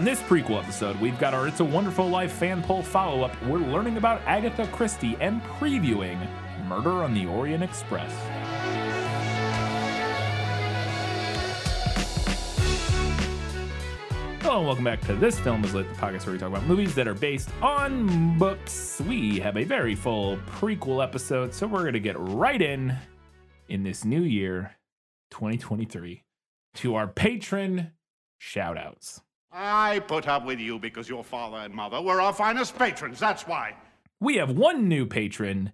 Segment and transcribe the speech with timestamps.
[0.00, 3.42] On this prequel episode, we've got our It's a Wonderful Life fan poll follow up.
[3.42, 6.26] We're learning about Agatha Christie and previewing
[6.66, 8.10] Murder on the Orient Express.
[14.40, 16.64] Hello and welcome back to This Film is Lit, the podcast where we talk about
[16.64, 19.02] movies that are based on books.
[19.06, 22.96] We have a very full prequel episode, so we're going to get right in
[23.68, 24.76] in this new year,
[25.30, 26.24] 2023,
[26.76, 27.92] to our patron
[28.40, 29.20] shoutouts.
[29.52, 33.46] I put up with you because your father and mother were our finest patrons, that's
[33.46, 33.74] why.
[34.20, 35.72] We have one new patron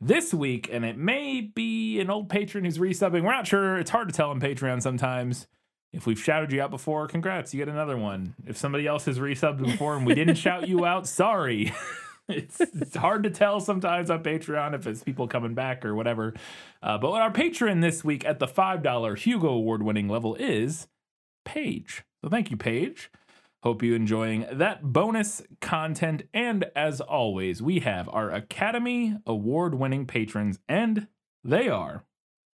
[0.00, 3.22] this week, and it may be an old patron who's resubbing.
[3.22, 3.78] We're not sure.
[3.78, 5.46] It's hard to tell on Patreon sometimes.
[5.92, 8.34] If we've shouted you out before, congrats, you get another one.
[8.46, 11.72] If somebody else has resubbed before and we didn't shout you out, sorry.
[12.28, 16.34] it's, it's hard to tell sometimes on Patreon if it's people coming back or whatever.
[16.82, 20.86] Uh, but our patron this week at the $5 Hugo Award winning level is
[21.46, 22.02] Paige.
[22.22, 23.10] So thank you, Paige.
[23.62, 26.22] Hope you enjoying that bonus content.
[26.32, 31.08] And as always, we have our Academy Award winning patrons, and
[31.42, 32.04] they are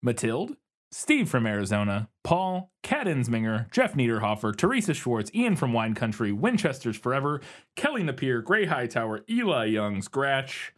[0.02, 0.56] Matilde,
[0.92, 6.98] Steve from Arizona, Paul, Kat Insminger, Jeff Niederhofer, Teresa Schwartz, Ian from Wine Country, Winchester's
[6.98, 7.42] Forever,
[7.76, 10.74] Kelly Napier, Gray Hightower, Eli Young, Scratch,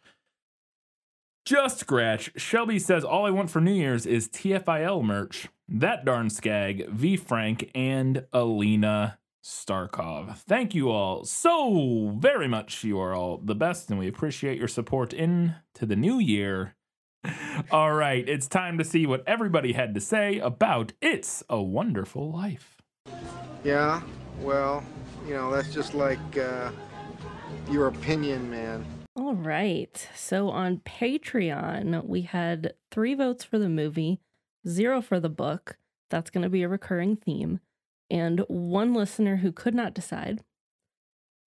[1.45, 2.31] just Scratch.
[2.35, 5.49] Shelby says, All I want for New Year's is TFIL merch.
[5.67, 10.37] That darn skag, V Frank, and Alina Starkov.
[10.37, 12.83] Thank you all so very much.
[12.83, 16.75] You are all the best, and we appreciate your support into the new year.
[17.71, 22.29] All right, it's time to see what everybody had to say about It's a Wonderful
[22.29, 22.81] Life.
[23.63, 24.01] Yeah,
[24.41, 24.83] well,
[25.25, 26.71] you know, that's just like uh,
[27.71, 28.85] your opinion, man.
[29.15, 30.09] All right.
[30.15, 34.19] So on Patreon, we had three votes for the movie,
[34.67, 35.77] zero for the book.
[36.09, 37.59] That's going to be a recurring theme.
[38.09, 40.43] And one listener who could not decide.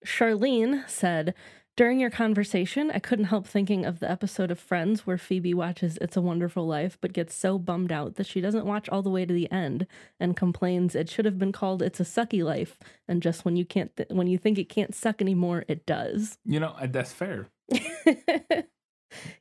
[0.04, 1.34] Charlene said,
[1.76, 5.98] during your conversation, I couldn't help thinking of the episode of Friends where Phoebe watches
[6.00, 9.10] It's a Wonderful Life, but gets so bummed out that she doesn't watch all the
[9.10, 9.88] way to the end
[10.20, 13.64] and complains it should have been called It's a Sucky Life, and just when you
[13.64, 16.38] can't, th- when you think it can't suck anymore, it does.
[16.44, 17.48] You know, that's fair.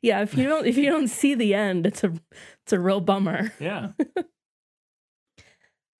[0.01, 2.13] yeah, if you don't, if you don't see the end, it's a,
[2.63, 3.51] it's a real bummer.
[3.59, 3.89] Yeah.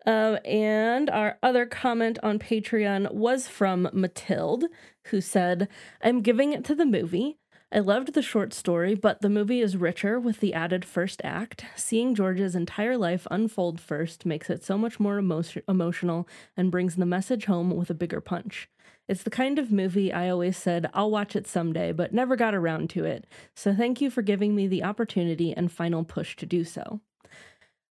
[0.05, 4.65] Um, and our other comment on Patreon was from Matilde,
[5.07, 5.69] who said,
[6.01, 7.37] I'm giving it to the movie.
[7.71, 11.65] I loved the short story, but the movie is richer with the added first act.
[11.75, 16.97] Seeing George's entire life unfold first makes it so much more emo- emotional and brings
[16.97, 18.69] the message home with a bigger punch.
[19.07, 22.55] It's the kind of movie I always said I'll watch it someday, but never got
[22.55, 23.25] around to it.
[23.53, 27.01] So thank you for giving me the opportunity and final push to do so.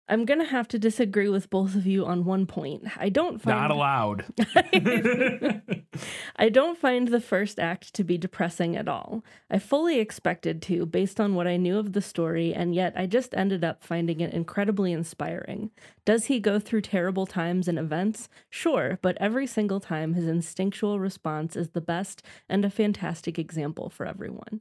[0.09, 2.85] I'm gonna have to disagree with both of you on one point.
[2.99, 4.25] I don't find Not allowed.
[6.37, 9.25] I don't find the first act to be depressing at all.
[9.49, 13.07] I fully expected to, based on what I knew of the story, and yet I
[13.07, 15.71] just ended up finding it incredibly inspiring.
[16.05, 18.29] Does he go through terrible times and events?
[18.51, 23.89] Sure, but every single time his instinctual response is the best and a fantastic example
[23.89, 24.61] for everyone.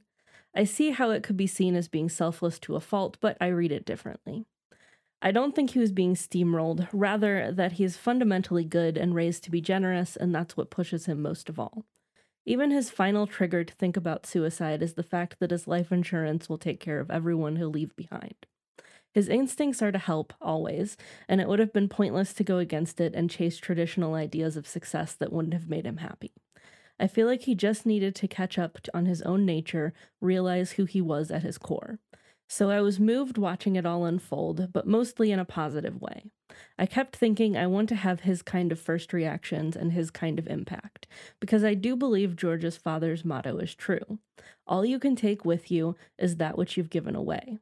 [0.54, 3.48] I see how it could be seen as being selfless to a fault, but I
[3.48, 4.46] read it differently.
[5.24, 9.44] I don't think he was being steamrolled, rather, that he is fundamentally good and raised
[9.44, 11.84] to be generous, and that's what pushes him most of all.
[12.44, 16.48] Even his final trigger to think about suicide is the fact that his life insurance
[16.48, 18.34] will take care of everyone he'll leave behind.
[19.14, 20.96] His instincts are to help, always,
[21.28, 24.66] and it would have been pointless to go against it and chase traditional ideas of
[24.66, 26.32] success that wouldn't have made him happy.
[26.98, 30.84] I feel like he just needed to catch up on his own nature, realize who
[30.84, 32.00] he was at his core.
[32.54, 36.24] So I was moved watching it all unfold, but mostly in a positive way.
[36.78, 40.38] I kept thinking I want to have his kind of first reactions and his kind
[40.38, 41.06] of impact,
[41.40, 44.18] because I do believe George's father's motto is true.
[44.66, 47.56] All you can take with you is that which you've given away.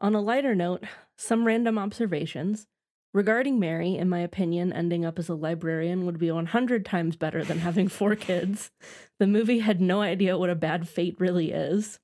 [0.00, 0.82] On a lighter note,
[1.16, 2.66] some random observations.
[3.12, 7.44] Regarding Mary, in my opinion, ending up as a librarian would be 100 times better
[7.44, 8.72] than having four kids.
[9.20, 12.00] The movie had no idea what a bad fate really is.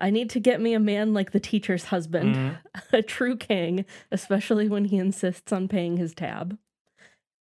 [0.00, 2.56] I need to get me a man like the teacher's husband, Mhm.
[2.92, 6.58] a true king, especially when he insists on paying his tab.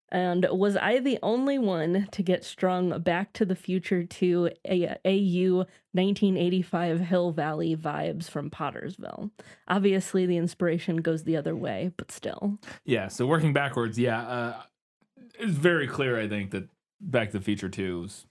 [0.09, 4.95] And was I the only one to get strung back to the future to a-
[5.03, 9.31] AU 1985 Hill Valley vibes from Pottersville?
[9.67, 12.59] Obviously, the inspiration goes the other way, but still.
[12.85, 14.61] Yeah, so working backwards, yeah, uh,
[15.39, 16.69] it's very clear, I think, that
[17.01, 18.25] Back to the Future 2 is,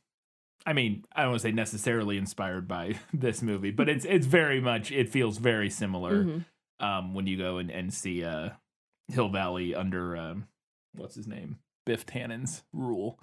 [0.67, 4.27] I mean, I don't want to say necessarily inspired by this movie, but it's it's
[4.27, 6.45] very much, it feels very similar Mhm.
[6.81, 8.51] um, when you go and, and see uh,
[9.09, 10.47] Hill Valley under, um,
[10.95, 11.59] what's his name?
[11.87, 13.19] Biff Tannen's rule.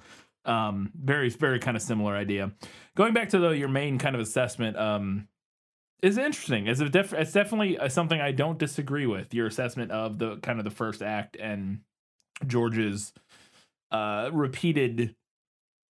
[0.45, 2.51] Um, very, very kind of similar idea.
[2.95, 5.27] Going back to though your main kind of assessment, um,
[6.03, 6.65] is interesting.
[6.67, 9.33] It's, a def- it's definitely uh, something I don't disagree with.
[9.35, 11.81] Your assessment of the kind of the first act and
[12.47, 13.13] George's
[13.91, 15.15] uh, repeated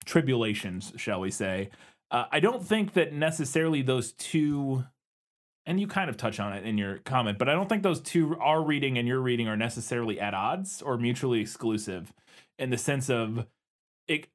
[0.05, 1.70] tribulations, shall we say.
[2.11, 4.85] Uh, I don't think that necessarily those two,
[5.67, 8.00] and you kind of touch on it in your comment, but I don't think those
[8.00, 12.12] two, our reading and your reading, are necessarily at odds or mutually exclusive
[12.58, 13.47] in the sense of
[14.08, 14.26] it.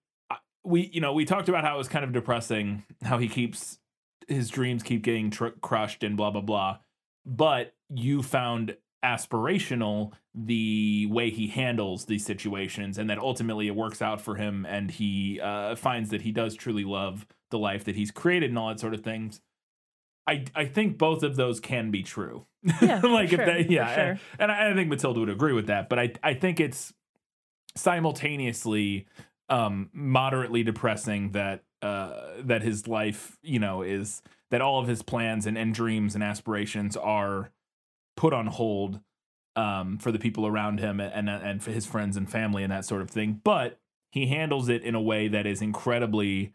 [0.63, 3.77] We, you know, we talked about how it was kind of depressing, how he keeps
[4.27, 6.77] his dreams keep getting tr- crushed and blah blah blah.
[7.25, 14.01] But you found aspirational the way he handles these situations, and that ultimately it works
[14.01, 17.95] out for him, and he uh, finds that he does truly love the life that
[17.95, 19.41] he's created and all that sort of things.
[20.27, 22.47] I I think both of those can be true.
[22.81, 24.03] Yeah, like sure, if that, yeah, sure.
[24.03, 25.87] and, and I, I think Matilda would agree with that.
[25.87, 26.93] But I I think it's
[27.75, 29.05] simultaneously
[29.49, 35.01] um moderately depressing that uh that his life you know is that all of his
[35.03, 37.51] plans and, and dreams and aspirations are
[38.17, 38.99] put on hold
[39.55, 42.85] um for the people around him and and for his friends and family and that
[42.85, 43.79] sort of thing but
[44.11, 46.53] he handles it in a way that is incredibly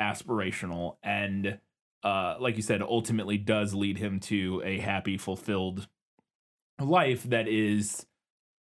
[0.00, 1.58] aspirational and
[2.04, 5.88] uh like you said ultimately does lead him to a happy fulfilled
[6.80, 8.06] life that is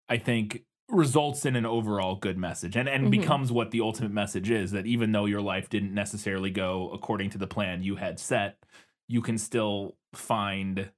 [0.10, 3.12] i think results in an overall good message and and Mhm.
[3.12, 7.30] becomes what the ultimate message is that even though your life didn't necessarily go according
[7.32, 8.64] to the plan you had set
[9.08, 10.92] you can still find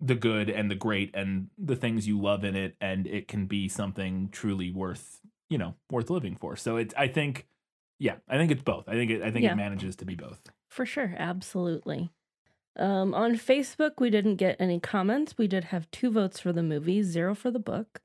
[0.00, 3.46] the good and the great and the things you love in it and it can
[3.46, 7.46] be something truly worth you know worth living for so it's i think
[7.98, 9.52] yeah i think it's both i think it i think Yeah.
[9.52, 12.10] it manages to be both For sure, absolutely.
[12.78, 15.38] Um, on Facebook, we didn't get any comments.
[15.38, 18.02] We did have two votes for the movie, zero for the book.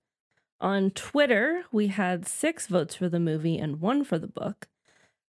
[0.62, 4.70] On Twitter, we had six votes for the movie and one for the book.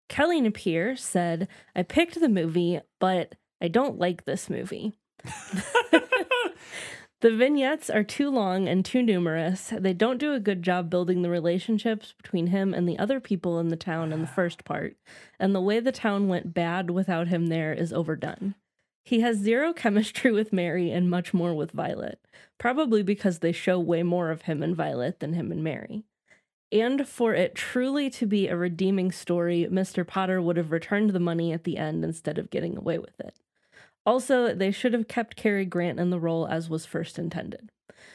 [0.08, 4.94] Kelly Napier said, I picked the movie, but I don't like this movie.
[7.20, 9.72] The vignettes are too long and too numerous.
[9.76, 13.58] They don't do a good job building the relationships between him and the other people
[13.58, 14.96] in the town in the first part,
[15.40, 18.54] and the way the town went bad without him there is overdone.
[19.02, 22.20] He has zero chemistry with Mary and much more with Violet,
[22.58, 26.04] probably because they show way more of him and Violet than him and Mary.
[26.70, 30.06] And for it truly to be a redeeming story, Mr.
[30.06, 33.36] Potter would have returned the money at the end instead of getting away with it.
[34.06, 37.68] Also, they should have kept Cary Grant in the role as was first intended.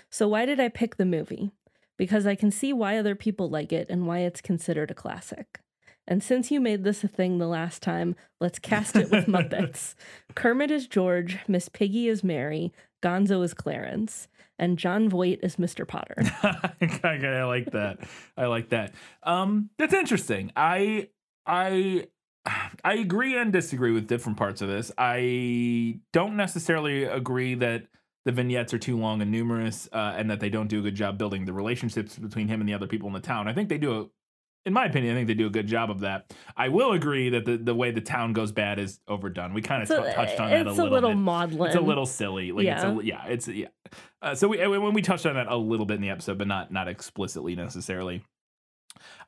[0.09, 1.51] So, why did I pick the movie?
[1.97, 5.59] Because I can see why other people like it and why it's considered a classic.
[6.07, 9.93] And since you made this a thing the last time, let's cast it with Muppets.
[10.35, 12.73] Kermit is George, Miss Piggy is Mary,
[13.03, 14.27] Gonzo is Clarence,
[14.57, 15.87] and Jon Voight is Mr.
[15.87, 16.15] Potter.
[16.43, 17.99] I like that.
[18.37, 18.93] I like that.
[19.23, 20.51] Um, that's interesting.
[20.55, 21.09] I
[21.45, 22.07] I
[22.45, 24.91] I agree and disagree with different parts of this.
[24.97, 27.83] I don't necessarily agree that
[28.25, 30.95] the vignettes are too long and numerous, uh, and that they don't do a good
[30.95, 33.47] job building the relationships between him and the other people in the town.
[33.47, 34.05] I think they do a
[34.65, 36.31] in my opinion, I think they do a good job of that.
[36.55, 39.53] I will agree that the, the way the town goes bad is overdone.
[39.53, 40.71] We kind of t- touched on that a little.
[40.71, 41.17] it's a little bit.
[41.17, 41.67] maudlin.
[41.67, 42.51] It's a little silly.
[42.51, 42.75] Like Yeah.
[42.75, 43.67] it's a, yeah, it's yeah.
[44.21, 46.47] Uh, so we when we touched on that a little bit in the episode, but
[46.47, 48.23] not not explicitly necessarily.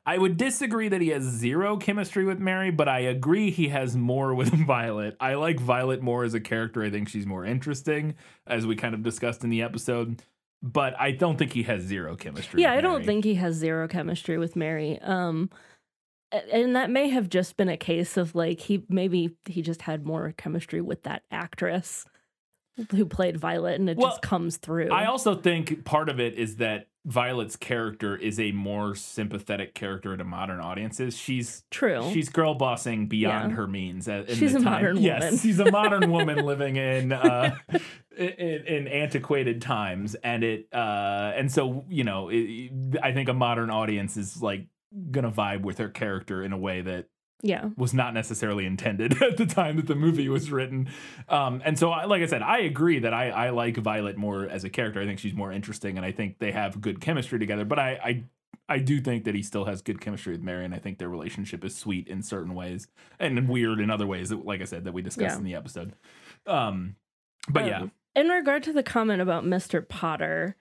[0.06, 3.96] I would disagree that he has zero chemistry with Mary, but I agree he has
[3.96, 5.16] more with Violet.
[5.20, 6.82] I like Violet more as a character.
[6.82, 8.14] I think she's more interesting,
[8.46, 10.22] as we kind of discussed in the episode.
[10.62, 12.62] But I don't think he has zero chemistry.
[12.62, 14.98] Yeah, I don't think he has zero chemistry with Mary.
[15.02, 15.50] Um
[16.32, 20.06] and that may have just been a case of like he maybe he just had
[20.06, 22.06] more chemistry with that actress
[22.90, 24.90] who played Violet and it Well, just comes through.
[24.90, 30.16] I also think part of it is that Violet's character is a more sympathetic character
[30.16, 31.16] to modern audiences.
[31.16, 32.10] She's True.
[32.12, 33.56] She's girl bossing beyond Yeah.
[33.56, 34.08] her means.
[34.08, 34.64] in She's a time.
[34.64, 35.38] modern yes, woman.
[35.38, 37.56] she's a modern woman living in, uh,
[38.16, 42.70] in in antiquated times, and it uh, and so you know, it,
[43.02, 44.66] I think a modern audience is like
[45.10, 47.06] gonna vibe with her character in a way that
[47.44, 47.68] yeah.
[47.76, 50.88] was not necessarily intended at the time that the movie was written.
[51.28, 54.48] Um, and so, I, like I said, I agree that I, I like Violet more
[54.48, 55.00] as a character.
[55.00, 57.64] I think she's more interesting, and I think they have good chemistry together.
[57.66, 58.24] But I, I,
[58.66, 61.10] I do think that he still has good chemistry with Mary, and I think their
[61.10, 62.88] relationship is sweet in certain ways
[63.20, 64.30] and weird in other ways.
[64.30, 65.38] That, like I said, that we discussed Yeah.
[65.38, 65.92] in the episode.
[66.46, 66.96] Um,
[67.48, 69.86] but yeah, Um, In regard to the comment about Mr.
[69.86, 70.56] Potter,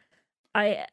[0.54, 0.86] I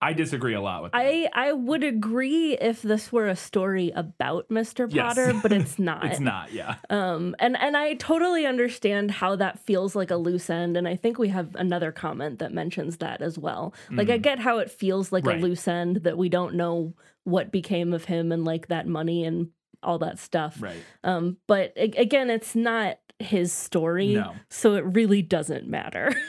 [0.00, 0.98] I disagree a lot with that.
[1.00, 4.86] I I would agree if this were a story about Mr.
[4.92, 5.14] Yes.
[5.14, 6.04] Potter, but it's not.
[6.04, 6.76] it's not, yeah.
[6.90, 10.96] Um, and and I totally understand how that feels like a loose end, and I
[10.96, 13.72] think we have another comment that mentions that as well.
[13.90, 15.28] Like I get how it feels like Mm.
[15.28, 15.38] Right.
[15.38, 16.92] a loose end that we don't know
[17.24, 19.48] what became of him and like that money and
[19.82, 20.60] all that stuff.
[20.60, 20.76] Right.
[21.02, 24.34] Um, but a- again, it's not his story, No.
[24.50, 26.12] so it really doesn't matter.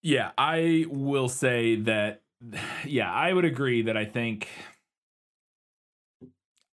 [0.00, 2.22] Yeah, I will say that.
[2.86, 4.48] Yeah, I would agree that I think.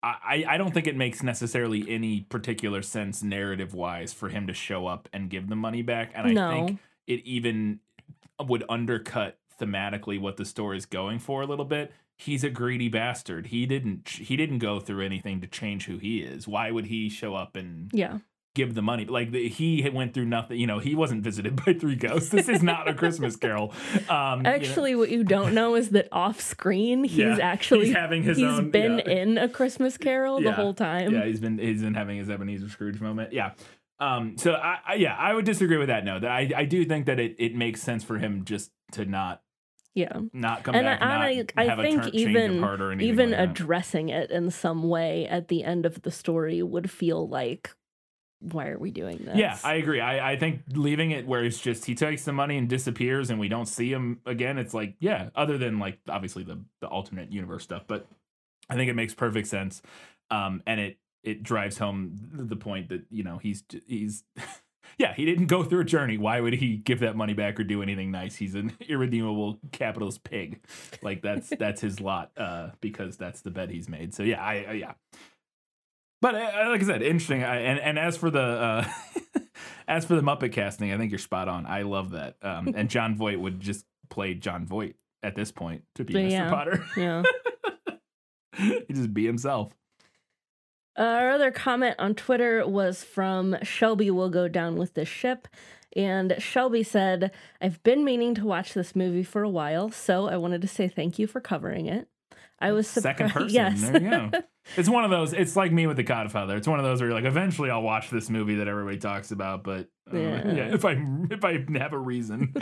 [0.04, 4.52] I, I don't think it makes necessarily any particular sense narrative wise for him to
[4.52, 6.10] show up and give the money back.
[6.12, 7.78] And I think it even
[8.40, 11.92] would undercut thematically what the story is going for a little bit.
[12.18, 13.46] He's a greedy bastard.
[13.46, 16.48] He didn't he didn't go through anything to change who he is.
[16.48, 18.18] Why would he show up and yeah,
[18.54, 19.04] give the money.
[19.04, 20.58] Like the, he went through nothing.
[20.58, 22.30] You know, he wasn't visited by three ghosts.
[22.30, 23.72] This is not a Christmas Carol.
[24.08, 27.86] Um, you know, actually, what you don't know is that off screen, he's Yeah, actually
[27.86, 29.10] he's having his he's own- been yeah.
[29.12, 31.12] in a Christmas Carol the whole time.
[31.12, 33.32] yeah, he's been he's been having his Ebenezer Scrooge moment.
[33.32, 33.52] Yeah.
[34.00, 36.04] Um, so I, I yeah, I would disagree with that.
[36.04, 39.04] No, that I, I do think that it, it makes sense for him just to
[39.04, 39.42] not
[39.94, 40.12] yeah.
[40.32, 43.40] not come and back, I, and I, not I a think turn, even even like
[43.40, 47.70] addressing it in some way at the end of the story would feel like,
[48.42, 49.36] why are we doing this?
[49.36, 50.00] Yeah, I agree.
[50.00, 53.38] I, I think leaving it where it's just he takes the money and disappears and
[53.38, 57.32] we don't see him again, it's like, yeah, other than like obviously the the alternate
[57.32, 58.06] universe stuff, but
[58.68, 59.82] I think it makes perfect sense.
[60.30, 64.24] Um and it it drives home the point that, you know, he's he's
[64.98, 66.18] yeah, he didn't go through a journey.
[66.18, 68.36] Why would he give that money back or do anything nice?
[68.36, 70.60] He's an irredeemable capitalist pig.
[71.00, 74.14] Like that's that's his lot uh because that's the bet he's made.
[74.14, 74.92] So yeah, I, I yeah.
[76.22, 77.42] But uh, like I said, interesting.
[77.42, 78.88] I, and and as for the uh,
[79.88, 81.66] as for the Muppet casting, I think you're spot on.
[81.66, 82.36] I love that.
[82.40, 86.22] Um, and Jon Voight would just play Jon Voight at this point to be But
[86.22, 86.30] Mr.
[86.30, 86.48] yeah.
[86.48, 86.86] Potter.
[86.96, 87.22] Yeah.
[88.86, 89.74] he just be himself.
[90.96, 95.48] Our other comment on Twitter was from Shelby will go down with this ship.
[95.96, 100.36] And Shelby said, I've been meaning to watch this movie for a while, so I
[100.36, 102.08] wanted to say thank you for covering it.
[102.62, 103.18] I was surprised.
[103.18, 103.50] Second person.
[103.54, 103.80] Yes.
[103.82, 104.30] There you go.
[104.76, 105.32] It's one of those.
[105.32, 106.56] It's like me with the Godfather.
[106.56, 109.32] It's one of those where you're like, eventually I'll watch this movie that everybody talks
[109.32, 110.46] about, but uh, Yeah.
[110.54, 110.96] yeah, if I
[111.32, 112.54] if I have a reason.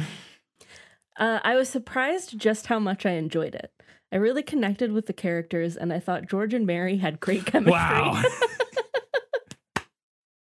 [1.18, 3.70] Uh, I was surprised just how much I enjoyed it.
[4.10, 7.72] I really connected with the characters, and I thought George and Mary had great chemistry.
[7.72, 8.22] wow.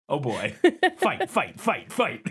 [0.09, 0.55] oh boy.
[0.99, 2.23] Fight, fight, fight, fight.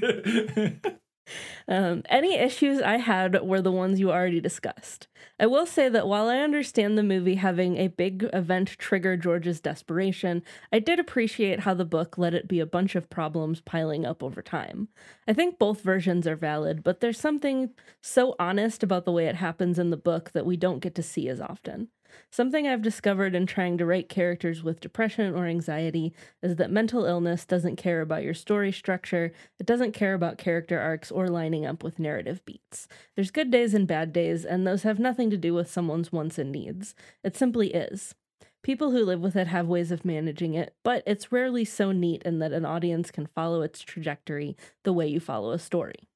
[1.67, 5.07] Um, any issues I had were the ones you already discussed.
[5.39, 9.59] I will say that while I understand the movie having a big event trigger George's
[9.59, 14.05] desperation, I did appreciate how the book let it be a bunch of problems piling
[14.05, 14.87] up over time.
[15.27, 19.35] I think both versions are valid, but there's something so honest about the way it
[19.35, 21.89] happens in the book that we don't get to see as often.
[22.29, 27.05] Something I've discovered in trying to write characters with depression or anxiety is that mental
[27.05, 31.65] illness doesn't care about your story structure, it doesn't care about character arcs or lining
[31.65, 32.87] up with narrative beats.
[33.15, 36.37] There's good days and bad days, and those have nothing to do with someone's wants
[36.37, 36.95] and needs.
[37.23, 38.15] It simply is.
[38.63, 42.21] People who live with it have ways of managing it, but it's rarely so neat
[42.23, 46.09] in that an audience can follow its trajectory the way you follow a story.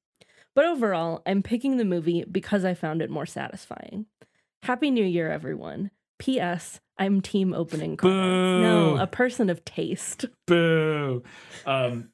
[0.54, 4.06] But overall, I'm picking the movie because I found it more satisfying.
[4.62, 5.90] Happy New Year, everyone.
[6.20, 6.80] P.S.
[6.96, 7.98] I'm team opening.
[8.04, 10.26] No, a person of taste.
[10.46, 11.24] Boo.
[11.66, 12.10] Um,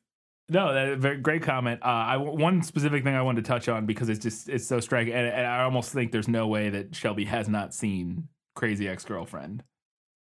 [0.49, 1.81] no, that very great comment.
[1.83, 4.81] Uh, I one specific thing I wanted to touch on because it's just it's so
[4.81, 8.88] striking, and, and I almost think there's no way that Shelby has not seen Crazy
[8.88, 9.62] Ex Girlfriend.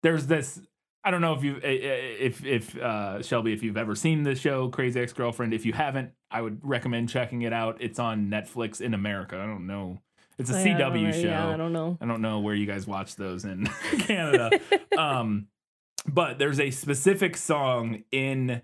[0.04, 0.60] There's this.
[1.02, 4.68] I don't know if you if if uh, Shelby if you've ever seen the show
[4.68, 5.54] Crazy Ex Girlfriend.
[5.54, 7.78] If you haven't, I would recommend checking it out.
[7.80, 9.36] It's on Netflix in America.
[9.36, 9.98] I don't know.
[10.38, 11.28] It's a I CW show.
[11.28, 11.98] Yeah, I don't know.
[12.00, 13.66] I don't know where you guys watch those in
[13.98, 14.58] Canada.
[14.96, 15.48] um,
[16.06, 18.62] but there's a specific song in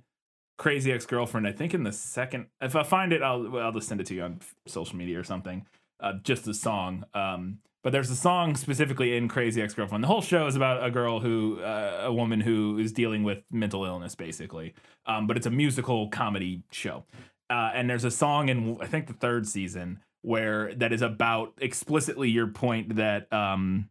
[0.57, 1.47] Crazy Ex Girlfriend.
[1.47, 4.15] I think in the second, if I find it, I'll I'll just send it to
[4.15, 5.67] you on social media or something.
[6.01, 7.05] Uh, just the song.
[7.15, 10.03] Um, but there's a song specifically in Crazy Ex Girlfriend.
[10.03, 13.39] The whole show is about a girl who, uh, a woman who is dealing with
[13.53, 14.75] mental illness, basically.
[15.07, 17.05] Um, but it's a musical comedy show.
[17.49, 21.55] Uh, and there's a song in I think the third season where that is about
[21.59, 23.89] explicitly your point that um,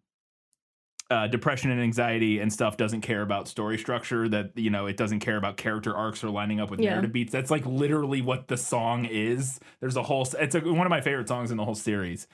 [1.10, 4.30] uh, depression and anxiety and stuff doesn't care about story structure.
[4.30, 6.92] That you know it doesn't care about character arcs or lining up with Yeah.
[6.92, 7.32] narrative beats.
[7.32, 9.60] That's like literally what the song is.
[9.80, 10.28] There's a whole.
[10.40, 12.28] It's a, one of my favorite songs in the whole series.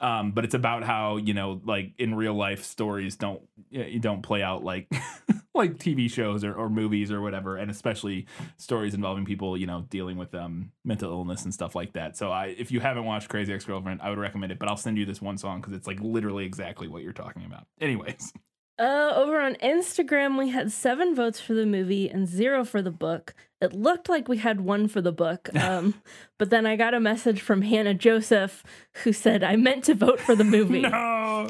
[0.00, 4.22] Um, but it's about how you know, like in real life, stories don't you don't
[4.22, 4.90] play out like
[5.54, 9.84] like TV shows or, or movies or whatever, and especially stories involving people, you know,
[9.90, 12.16] dealing with um mental illness and stuff like that.
[12.16, 14.58] So I, if you haven't watched Crazy Ex Girlfriend, I would recommend it.
[14.58, 17.44] But I'll send you this one song because it's like literally exactly what you're talking
[17.44, 17.66] about.
[17.80, 18.32] Anyways,
[18.78, 22.90] Uh, over on Instagram, we had seven votes for the movie and zero for the
[22.90, 23.34] book.
[23.60, 25.94] It looked like we had one for the book, um,
[26.38, 28.64] but then I got a message from Hannah Joseph
[29.04, 31.48] who said I meant to vote for the movie, no.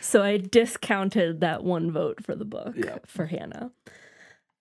[0.00, 2.98] So I discounted that one vote for the book Yeah.
[3.06, 3.70] for Hannah.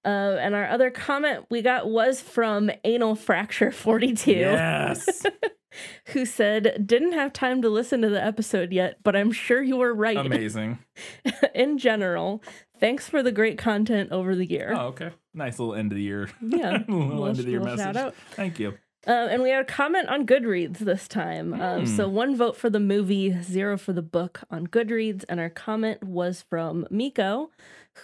[0.06, 4.32] Uh, and our other comment we got was from Anal Fracture 42.
[4.32, 5.26] yes,
[6.08, 9.78] who said, Didn't have time to listen to the episode yet, but I'm sure you
[9.78, 10.18] were right.
[10.18, 10.80] amazing.
[11.56, 12.44] In general,
[12.82, 14.74] thanks for the great content over the year.
[14.76, 15.12] Oh, okay.
[15.34, 16.30] Nice little end of the year.
[16.42, 18.14] Yeah, little little- end of the year message.
[18.32, 18.78] Thank you.
[19.06, 21.54] Uh, and we had a comment on Goodreads this time.
[21.54, 21.86] Um, Hmm.
[21.86, 25.26] so one vote for the movie, zero for the book on Goodreads.
[25.28, 27.52] And our comment was from Miko,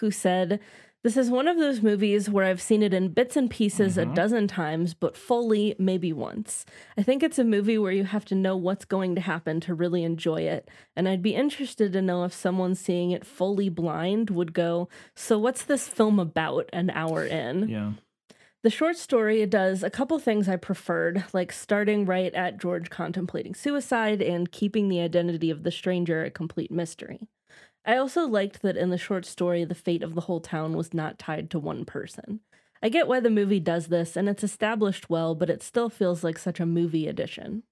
[0.00, 0.60] who said,
[1.02, 4.10] This is one of those movies where I've seen it in bits and pieces Mm-hmm.
[4.10, 6.66] a dozen times, but fully maybe once.
[6.98, 9.72] I think it's a movie where you have to know what's going to happen to
[9.72, 10.68] really enjoy it.
[10.94, 15.38] And I'd be interested to know if someone seeing it fully blind would go, So
[15.38, 17.70] what's this film about an hour in?
[17.70, 17.92] Yeah.
[18.62, 23.54] The short story does a couple things I preferred, like starting right at George contemplating
[23.54, 27.26] suicide and keeping the identity of the stranger a complete mystery.
[27.86, 30.92] I also liked that in the short story, the fate of the whole town was
[30.92, 32.40] not tied to one person.
[32.82, 36.22] I get why the movie does this, and it's established well, but it still feels
[36.22, 37.62] like such a movie edition.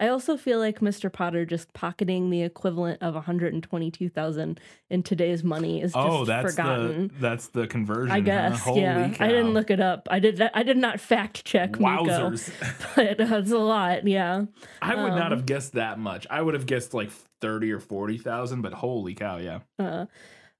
[0.00, 1.12] I also feel like Mr.
[1.12, 4.60] Potter just pocketing the equivalent of 122,000
[4.90, 7.08] in today's money is just Oh, that's forgotten.
[7.08, 8.10] the that's the conversion.
[8.12, 8.24] I huh?
[8.24, 9.08] guess, Holy yeah.
[9.10, 9.24] cow.
[9.24, 10.08] I didn't look it up.
[10.10, 10.40] I did.
[10.54, 12.50] I did not fact check Miko, Wowzers!
[12.96, 14.06] but that's a lot.
[14.06, 14.44] Yeah.
[14.82, 16.26] I would not Um, have guessed that much.
[16.30, 17.10] I would have guessed like
[17.40, 19.60] thirty or forty thousand, but holy cow, yeah.
[19.78, 20.06] Uh,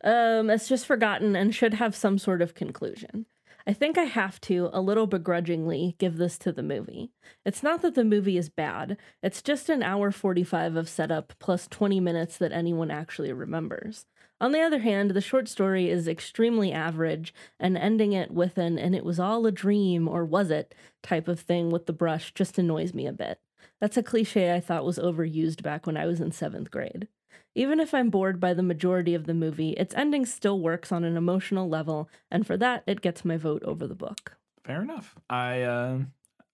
[0.04, 3.26] um, it's just forgotten and should have some sort of conclusion.
[3.66, 7.10] I think I have to, a little begrudgingly, give this to the movie.
[7.46, 11.66] It's not that the movie is bad, it's just an hour 45 of setup plus
[11.68, 14.04] 20 minutes that anyone actually remembers.
[14.38, 18.78] On the other hand, the short story is extremely average, and ending it with an
[18.78, 22.34] and it was all a dream, or was it type of thing with the brush
[22.34, 23.40] just annoys me a bit.
[23.80, 27.08] That's a cliche I thought was overused back when I was in seventh grade.
[27.54, 31.04] Even if I'm bored by the majority of the movie, its ending still works on
[31.04, 34.36] an emotional level, and for that, it gets my vote over the book.
[34.64, 35.14] Fair enough.
[35.30, 35.98] I uh,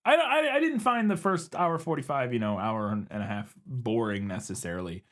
[0.05, 3.27] I I, I didn't find the first hour forty five, you know, hour and a
[3.27, 5.05] half boring necessarily.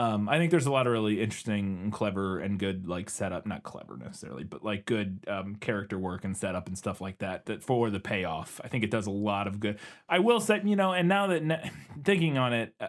[0.00, 3.46] Um, I think there's a lot of really interesting, and clever, and good like setup.
[3.46, 7.44] Not clever necessarily, but like good um, character work and setup and stuff like that.
[7.44, 9.78] That for the payoff, I think it does a lot of good.
[10.08, 11.70] I will say, you know, and now that ne-
[12.02, 12.88] thinking on it, uh,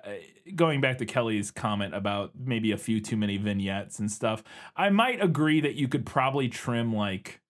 [0.56, 4.42] going back to Kelly's comment about maybe a few too many vignettes and stuff,
[4.78, 7.42] I might agree that you could probably trim like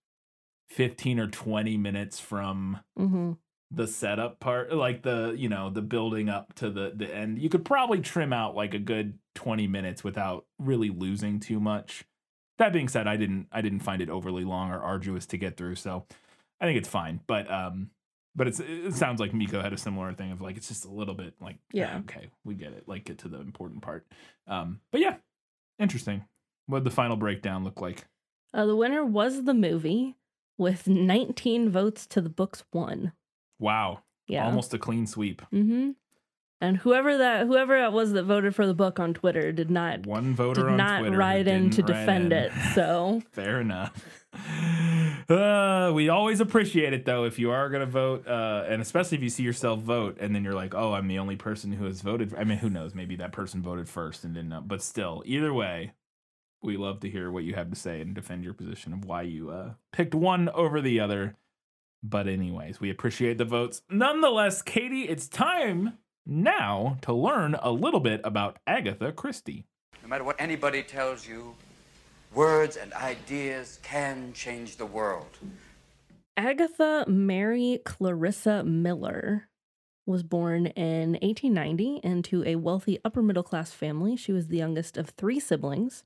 [0.68, 3.34] fifteen or twenty minutes from Mm-hmm.
[3.74, 7.38] The setup part like the you know the building up to the the end.
[7.40, 12.04] You could probably trim out like a good 20 minutes without really losing too much.
[12.58, 15.56] That being said i didn't i didn't find it overly long or arduous to get
[15.56, 16.04] through so
[16.60, 17.20] i think it's fine.
[17.26, 17.90] But um
[18.36, 20.90] but it's it sounds like miko had a similar thing of like it's just a
[20.90, 21.92] little bit like Yeah.
[21.92, 24.06] yeah okay we get it like get to the important part.
[24.46, 25.16] Um but yeah
[25.78, 26.24] interesting.
[26.66, 28.04] What the final breakdown look like?
[28.54, 30.14] Uh, the winner was the movie
[30.58, 33.12] with 19 votes to the book's one.
[33.62, 34.44] Wow Yeah.
[34.44, 35.90] almost a clean sweep Mm-hmm.
[36.60, 40.06] And whoever that whoever it was that voted for the book on Twitter did not
[40.06, 42.38] one voter did not Twitter write in to defend in.
[42.38, 42.52] it.
[42.74, 43.92] So Fair enough.
[45.28, 49.22] Uh, we always appreciate it though if you are gonna vote, uh, and especially if
[49.22, 52.00] you see yourself vote, and then you're like, "Oh, I'm the only person who has
[52.00, 52.94] voted." I mean, who knows?
[52.94, 54.60] Maybe that person voted first and didn't know.
[54.60, 55.92] But still, either way,
[56.62, 59.22] we love to hear what you have to say and defend your position of why
[59.22, 61.36] you uh, picked one over the other.
[62.02, 63.82] But anyways, we appreciate the votes.
[63.88, 69.64] Nonetheless, Katie, it's time now to learn a little bit about Agatha Christie.
[70.02, 71.54] No matter what anybody tells you,
[72.34, 75.38] words and ideas can change the world.
[76.36, 79.48] Agatha Mary Clarissa Miller
[80.06, 84.16] was born in 1890 into a wealthy upper middle class family.
[84.16, 86.04] She was the youngest of three siblings.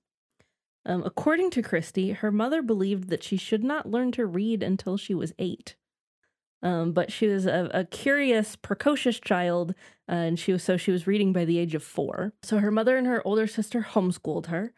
[0.84, 4.96] Um, according to Christie, her mother believed that she should not learn to read until
[4.96, 5.74] she was eight.
[6.62, 9.74] Um, but she was a, a curious, precocious child,
[10.08, 12.32] uh, and she was so she was reading by the age of four.
[12.42, 14.72] So her mother and her older sister homeschooled her.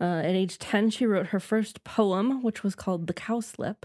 [0.00, 3.84] Uh, at age ten, she wrote her first poem, which was called "The Cowslip."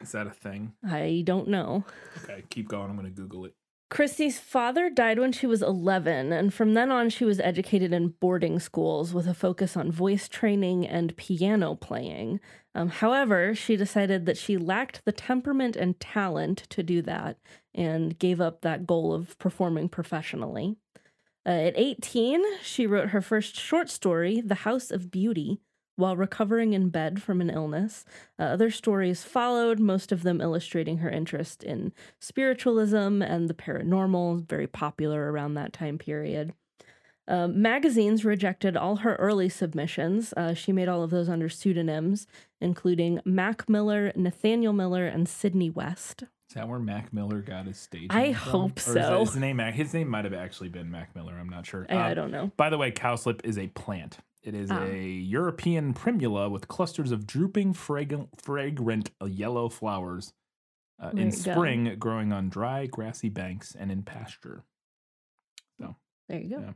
[0.00, 0.72] Is that a thing?
[0.88, 1.84] I don't know.
[2.24, 2.90] Okay, keep going.
[2.90, 3.54] I'm gonna Google it.
[3.90, 8.08] Christie's father died when she was 11, and from then on, she was educated in
[8.20, 12.38] boarding schools with a focus on voice training and piano playing.
[12.78, 17.36] Um, however, she decided that she lacked the temperament and talent to do that
[17.74, 20.76] and gave up that goal of performing professionally.
[21.44, 25.58] Uh, at 18, she wrote her first short story, The House of Beauty,
[25.96, 28.04] while recovering in bed from an illness.
[28.38, 34.48] Uh, other stories followed, most of them illustrating her interest in spiritualism and the paranormal,
[34.48, 36.54] very popular around that time period.
[37.28, 40.32] Um, magazines rejected all her early submissions.
[40.36, 42.26] Uh, she made all of those under pseudonyms,
[42.60, 46.22] including Mac Miller, Nathaniel Miller, and Sydney West.
[46.48, 48.06] Is that where Mac Miller got his stage?
[48.08, 48.50] I name from?
[48.50, 49.20] hope Or is so.
[49.20, 51.34] his name, Mac- his name might have actually been Mac Miller.
[51.38, 51.84] I'm not sure.
[51.90, 52.50] I, I Um, don't know.
[52.56, 54.16] By the way, cowslip is a plant.
[54.42, 54.82] It is Ah.
[54.84, 60.32] a European primula with clusters of drooping, fragrant, fragrant uh, yellow flowers
[60.98, 61.52] uh, in you go.
[61.52, 64.64] spring, growing on dry, grassy banks and in pasture.
[65.78, 65.96] So
[66.30, 66.60] there you go.
[66.60, 66.72] Yeah.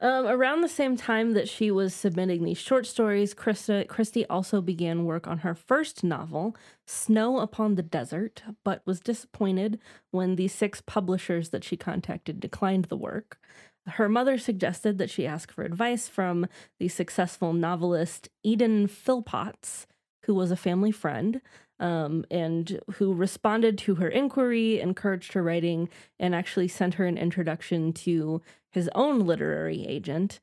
[0.00, 4.60] Um, around the same time that she was submitting these short stories, Krista, Christie also
[4.60, 6.54] began work on her first novel,
[6.86, 9.80] Snow Upon the Desert, but was disappointed
[10.12, 13.40] when the six publishers that she contacted declined the work.
[13.88, 16.46] Her mother suggested that she ask for advice from
[16.78, 19.86] the successful novelist Eden Phillpotts,
[20.26, 21.40] who was a family friend,
[21.80, 27.16] um, and who responded to her inquiry, encouraged her writing, and actually sent her an
[27.16, 30.40] introduction to his own literary agent,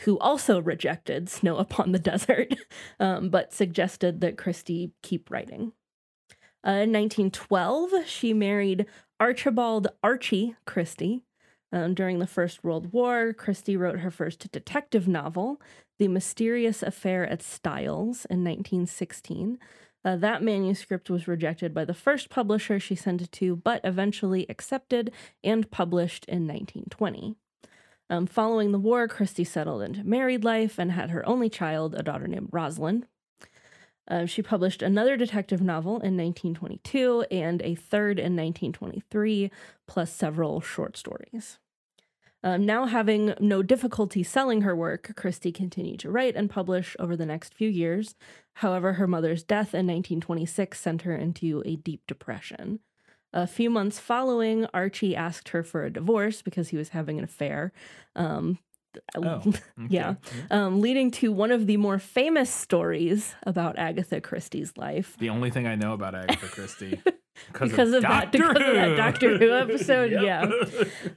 [0.00, 2.54] who also rejected Snow Upon the Desert,
[3.00, 5.72] um, but suggested that Christie keep writing.
[6.66, 8.86] Uh, in 1912, she married
[9.20, 11.22] Archibald Archie Christie.
[11.72, 15.60] Um, during the First World War, Christie wrote her first detective novel,
[15.98, 19.58] The Mysterious Affair at Styles, in 1916.
[20.04, 24.46] Uh, that manuscript was rejected by the first publisher she sent it to, but eventually
[24.48, 25.10] accepted
[25.42, 27.34] and published in 1920.
[28.08, 32.02] Um, following the war, Christie settled into married life and had her only child, a
[32.02, 33.06] daughter named Rosalind.
[34.08, 39.50] Uh, she published another detective novel in 1922 and a third in 1923,
[39.88, 41.58] plus several short stories.
[42.44, 47.16] Um, now, having no difficulty selling her work, Christie continued to write and publish over
[47.16, 48.14] the next few years.
[48.54, 52.78] However, her mother's death in 1926 sent her into a deep depression.
[53.36, 57.24] A few months following, Archie asked her for a divorce because he was having an
[57.24, 57.72] affair.
[58.14, 58.58] Um,
[59.14, 59.52] Oh,
[59.90, 60.14] yeah,
[60.50, 65.16] um, leading to one of the more famous stories about Agatha Christie's life.
[65.18, 67.02] The only thing I know about Agatha Christie
[67.52, 68.96] Because of that- Doctor because of that Who.
[68.96, 70.22] Doctor Who episode, Yep.
[70.22, 70.50] yeah.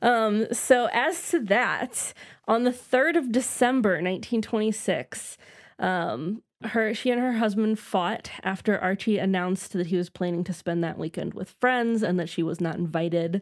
[0.02, 2.14] Um, so, as to that,
[2.50, 5.38] on the 3rd of December, 1926,
[5.80, 10.54] um, her she and her husband fought after Archie announced that he was planning to
[10.54, 13.42] spend that weekend with friends and that she was not invited.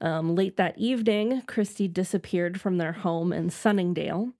[0.00, 4.32] Um, late that evening, Christie disappeared from their home in Sunningdale.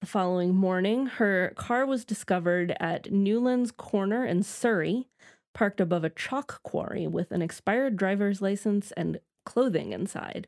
[0.00, 5.08] The following morning, her car was discovered at Newlands Corner in Surrey,
[5.54, 10.46] parked above a chalk quarry with an expired driver's license and clothing inside.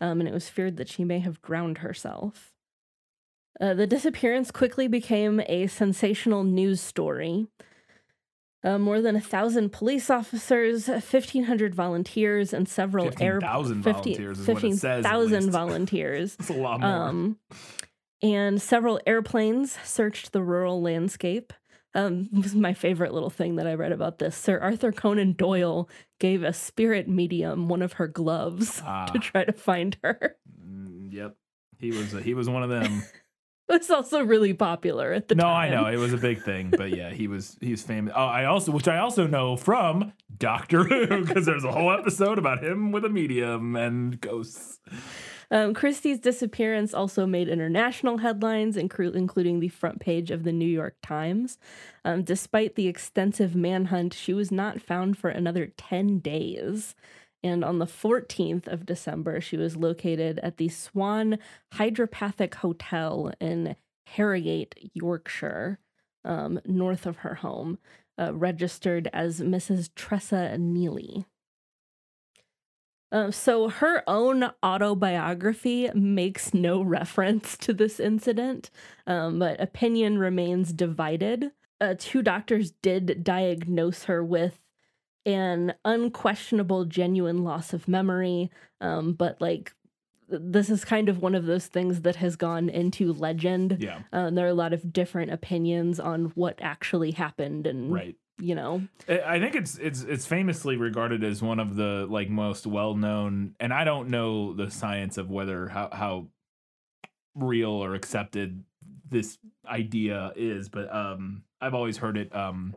[0.00, 2.52] Um, and it was feared that she may have drowned herself.
[3.60, 7.46] Uh, the disappearance quickly became a sensational news story.
[8.64, 14.48] Uh, more than a thousand police officers, 1,500 volunteers, and several air 15,000 volunteers is
[14.48, 16.36] what it says, at 15,000 volunteers.
[16.40, 16.90] It's a lot more.
[16.90, 17.38] Um,
[18.22, 21.52] and several airplanes searched the rural landscape.
[21.94, 24.36] Um, is my favorite little thing that I read about this.
[24.36, 25.88] Sir Arthur Conan Doyle
[26.18, 29.06] gave a spirit medium one of her gloves Ah.
[29.06, 30.36] to try to find her.
[30.60, 31.36] Mm, yep.
[31.78, 33.02] He was he was one of them.
[33.68, 35.72] Was also really popular at the no, time.
[35.72, 38.12] No, I know it was a big thing, but yeah, he was he was famous.
[38.14, 42.38] Oh, I also which I also know from Doctor Who because there's a whole episode
[42.38, 44.78] about him with a medium and ghosts.
[45.50, 50.68] Um, Christie's disappearance also made international headlines, inclu- including the front page of the New
[50.68, 51.58] York Times.
[52.04, 56.94] Um, despite the extensive manhunt, she was not found for another 10 days.
[57.42, 61.38] And on the 14th of December, she was located at the Swan
[61.74, 65.78] Hydropathic Hotel in Harrogate, Yorkshire,
[66.24, 67.78] um, north of her home,
[68.18, 69.90] uh, registered as Mrs.
[69.94, 71.24] Teresa Neele.
[73.12, 78.70] Uh, so her own autobiography makes no reference to this incident,
[79.06, 81.52] um, but opinion remains divided.
[81.80, 84.58] Uh, two doctors did diagnose her with
[85.26, 89.74] an unquestionable, genuine loss of memory, um, but like
[90.28, 93.76] this is kind of one of those things that has gone into legend.
[93.80, 98.16] Yeah, Uh, there are a lot of different opinions on what actually happened, and right.
[98.38, 102.66] you know, I think it's it's it's famously regarded as one of the like most
[102.66, 106.28] well known, and I don't know the science of whether how how
[107.34, 108.64] real or accepted
[109.08, 112.76] this idea is, but um, I've always heard it um,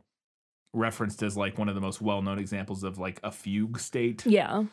[0.73, 4.25] referenced as like one of the most well known examples of like a fugue state.
[4.25, 4.63] Yeah.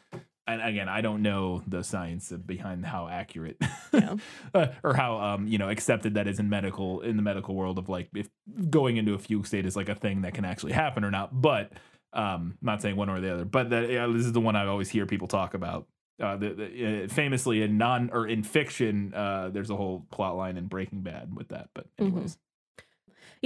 [0.48, 3.60] And again, I don't know the science behind how accurate
[3.92, 4.16] Yeah.
[4.84, 7.88] or how um you know accepted that is in medical in the medical world of
[7.88, 8.28] like if
[8.70, 11.40] going into a fugue state is like a thing that can actually happen or not.
[11.40, 11.72] But
[12.12, 13.44] um, not saying one or the other.
[13.44, 15.86] But that yeah, this is the one I always hear people talk about.
[16.18, 20.34] Uh, the, the, uh, famously in non or in fiction, uh, there's a whole plot
[20.34, 21.68] line in Breaking Bad with that.
[21.74, 22.38] But anyways,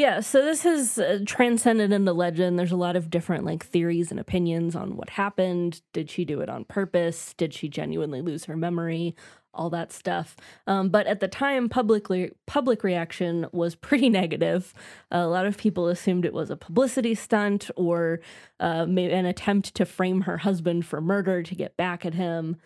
[0.01, 2.59] Yeah, so this has uh, transcended into legend.
[2.59, 5.83] There's a lot of different like theories and opinions on what happened.
[5.93, 7.35] Did she do it on purpose?
[7.35, 9.15] Did she genuinely lose her memory?
[9.53, 10.37] All that stuff.
[10.67, 14.73] Um, but at the time, publicly public reaction was pretty negative.
[15.11, 18.21] a lot of people assumed it was a publicity stunt or
[18.59, 22.57] uh, an attempt to frame her husband for murder to get back at him.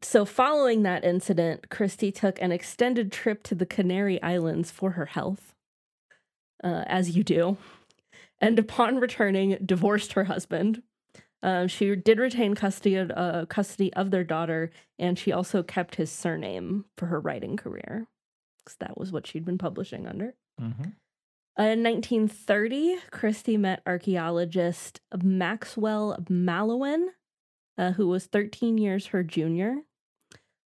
[0.00, 5.04] So, following that incident, Christie took an extended trip to the Canary Islands for her
[5.04, 5.54] health
[6.62, 7.56] uh, as you do.
[8.40, 10.82] And upon returning, divorced her husband.
[11.42, 15.94] Um, she did retain custody of, uh, custody of their daughter, and she also kept
[15.96, 18.06] his surname for her writing career,
[18.58, 20.34] because that was what she'd been publishing under.
[20.60, 20.94] Mhm.
[21.58, 27.08] Uh, in 1930, Christie met archaeologist Maxwell Mallowan,
[27.76, 29.82] uh, who was 13 years her junior.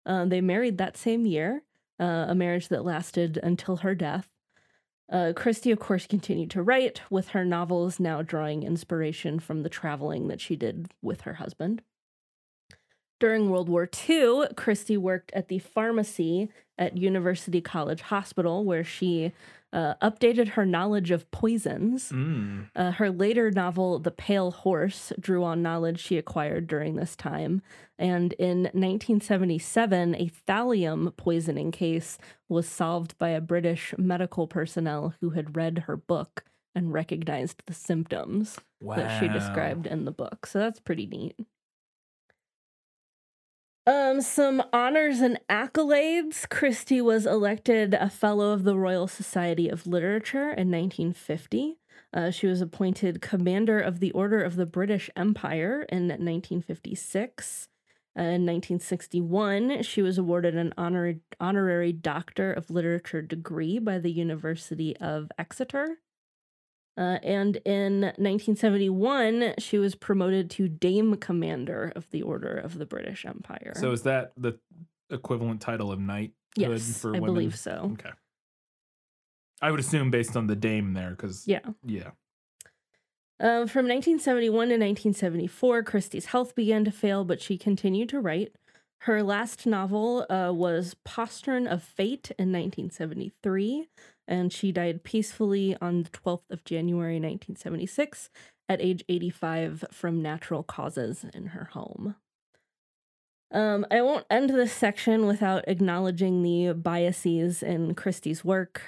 [0.05, 1.63] Uh, they married that same year,
[1.99, 4.29] uh, a marriage that lasted until her death.
[5.11, 9.69] Uh, Christie, of course, continued to write, with her novels now drawing inspiration from the
[9.69, 11.81] traveling that she did with her husband.
[13.19, 19.31] During World War II, Christie worked at the pharmacy at University College Hospital, where she
[19.75, 22.09] uh, updated her knowledge of poisons.
[22.09, 22.69] Mm.
[22.73, 27.61] Uh, her later novel, The Pale Horse, drew on knowledge she acquired during this time.
[27.99, 35.31] And in 1977, a thallium poisoning case was solved by a British medical personnel who
[35.31, 38.57] had read her book and recognized the symptoms
[38.95, 40.45] that she described in the book.
[40.45, 41.35] So that's pretty neat.
[43.87, 46.49] Um, some honors and accolades.
[46.49, 51.77] Christie was elected a Fellow of the Royal Society of Literature in 1950.
[52.11, 57.67] Uh, she was appointed Commander of the Order of the British Empire in 1956.
[58.17, 64.11] Uh, in 1961, she was awarded an honor- honorary Doctor of Literature degree by the
[64.11, 65.99] University of Exeter.
[66.97, 72.85] Uh, and in 1971, she was promoted to Dame Commander of the Order of the
[72.85, 73.73] British Empire.
[73.75, 74.57] So is that the
[75.09, 76.31] equivalent title of knight?
[76.55, 77.25] yes, I women?
[77.25, 77.91] believe so.
[77.93, 78.11] Okay.
[79.61, 81.59] I would assume based on the dame there, because Yeah.
[81.83, 82.11] yeah.
[83.37, 88.55] Uh, from 1971 to 1974, Christie's health began to fail, but she continued to write.
[88.99, 93.89] Her last novel uh, was Postern of Fate in 1973,
[94.27, 98.29] and she died peacefully on the 12th of January 1976
[98.67, 102.15] at age 85 from natural causes in her home.
[103.51, 108.81] Um, I won't end this section without acknowledging the biases in Christie's work.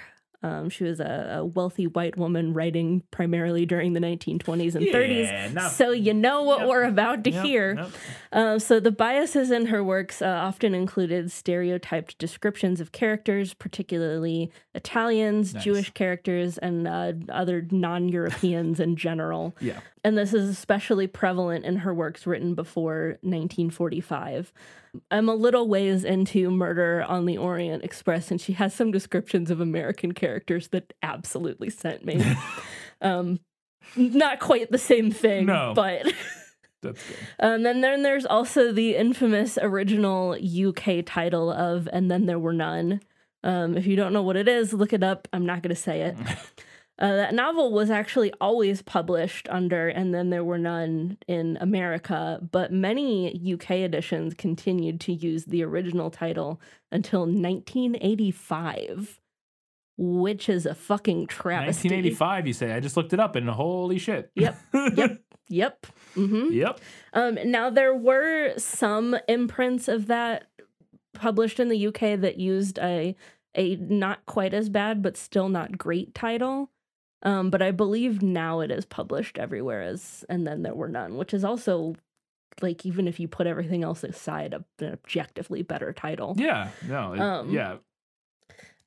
[0.44, 4.94] Um, she was a, a wealthy white woman writing primarily during the 1920s and Yeah,
[4.94, 5.54] 30s.
[5.54, 6.70] not- so you know what Yep.
[6.70, 7.76] we're about to Yep, hear.
[7.76, 7.90] yep.
[8.32, 14.52] Uh, so the biases in her works uh, often included stereotyped descriptions of characters, particularly
[14.76, 15.64] Italians, Nice.
[15.64, 19.56] Jewish characters, and uh, other non-Europeans in general.
[19.62, 19.80] Yeah.
[20.04, 24.54] And this is especially prevalent in her works written before 1945.
[25.12, 29.52] I'm a little ways into Murder on the Orient Express, and she has some descriptions
[29.52, 32.24] of American characters that absolutely sent me.
[33.02, 33.40] um,
[33.96, 35.74] not quite the same thing, No.
[35.76, 36.12] but.
[36.84, 37.18] That's good.
[37.40, 42.54] And then, then there's also the infamous original UK title of And Then There Were
[42.54, 43.02] None.
[43.44, 45.28] Um, if you don't know what it is, look it up.
[45.34, 46.16] I'm not going to say it.
[47.00, 52.40] Uh, that novel was actually always published under And Then There Were None in America,
[52.52, 56.60] but many UK editions continued to use the original title
[56.92, 59.20] until 1985,
[59.98, 61.90] which is a fucking travesty.
[61.90, 62.72] 1985, you say?
[62.74, 64.32] I just looked it up, and holy shit.
[64.36, 64.58] Yep.
[64.96, 65.22] Yep.
[65.50, 65.88] Yep.
[66.18, 66.52] Mm-hmm.
[66.52, 66.82] yep.
[67.14, 70.48] Um, now there were some imprints of that
[71.14, 73.16] published in the UK that used a
[73.56, 76.70] a not quite as bad but still not great title.
[77.24, 81.18] Um, but I believe now it is published everywhere as and then there were none,
[81.18, 81.96] which is also
[82.62, 86.36] like even if you put everything else aside, a, an objectively better title.
[86.38, 86.70] Yeah.
[86.88, 87.14] No.
[87.14, 87.78] it- Um, yeah.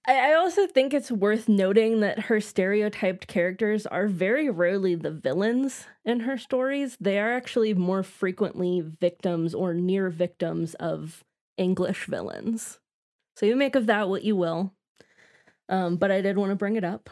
[0.06, 5.10] I I also think it's worth noting that her stereotyped characters are very rarely the
[5.10, 6.96] villains in her stories.
[7.00, 11.22] They are actually more frequently victims or near victims of
[11.58, 12.78] English villains.
[13.36, 14.72] So you make of that what you will.
[15.68, 17.10] Um, but I did want to bring it up.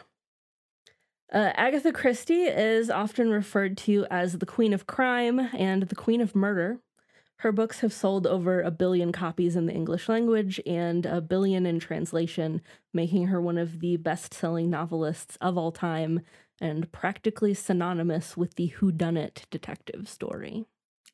[1.31, 6.21] Uh, Agatha Christie is often referred to as the Queen of Crime and the Queen
[6.21, 6.79] of Murder.
[7.37, 11.65] Her books have sold over a billion copies in the English language and a billion
[11.65, 12.61] in translation,
[12.93, 16.21] making her one of the best selling novelists of all time
[16.59, 20.65] and practically synonymous with the whodunit detective story.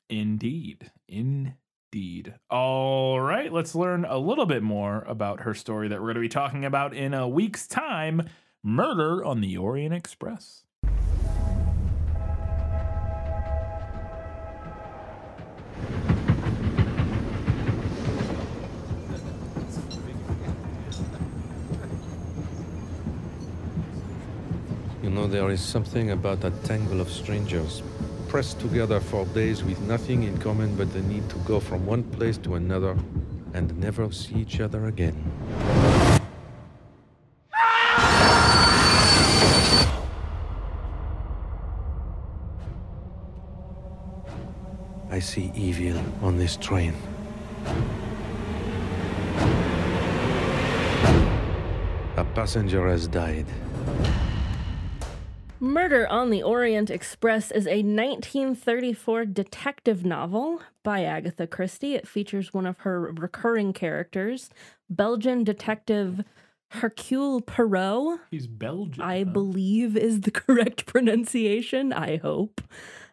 [0.09, 0.91] Indeed.
[1.07, 2.33] Indeed.
[2.49, 6.21] All right, let's learn a little bit more about her story that we're going to
[6.21, 8.23] be talking about in a week's time
[8.67, 10.63] Murder on the Orient Express.
[25.03, 27.83] You know, there is something about a tangle of strangers,
[28.29, 32.01] pressed together for days with nothing in common but the need to go from one
[32.01, 32.97] place to another
[33.53, 35.94] and never see each other again.
[45.15, 46.93] I see evil on this train.
[52.17, 53.45] A passenger has died.
[55.61, 61.95] Murder on the Orient Express is a 1934 detective novel by Agatha Christie.
[61.95, 64.49] It features one of her recurring characters,
[64.89, 66.25] Belgian detective
[66.71, 68.19] Hercule Poirot.
[68.31, 69.01] He's Belgian.
[69.01, 69.31] I huh?
[69.31, 71.93] believe is the correct pronunciation.
[71.93, 72.59] I hope.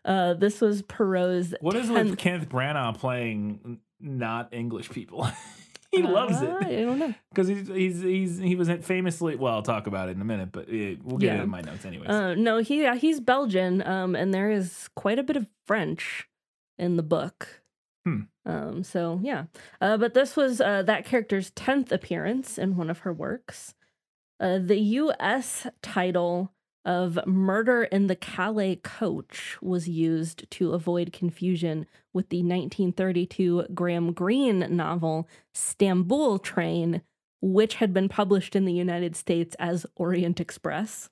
[0.04, 1.54] Uh, this was Poirot's.
[1.60, 5.26] What is 10th with Kenneth Branagh playing not English people?
[5.92, 7.14] he loves Uh, I it don't know.
[7.30, 9.36] because he's, he's he's he was famously.
[9.36, 11.40] Well, I'll talk about it in a minute, but uh, we'll get Yeah.
[11.40, 12.08] it in my notes anyways.
[12.10, 16.28] Uh, no, he he's Belgian, um, and there is quite a bit of French
[16.78, 17.62] in the book.
[18.04, 18.22] Hmm.
[18.44, 19.44] Um, so yeah,
[19.80, 23.74] uh, but this was uh, that character's tenth appearance in one of her works.
[24.40, 25.68] Uh, the U.S.
[25.82, 26.50] title
[26.84, 34.12] of "Murder in the Calais Coach" was used to avoid confusion with the 1932 Graham
[34.12, 37.02] Greene novel "Stamboul Train,"
[37.40, 41.08] which had been published in the United States as Orient Express.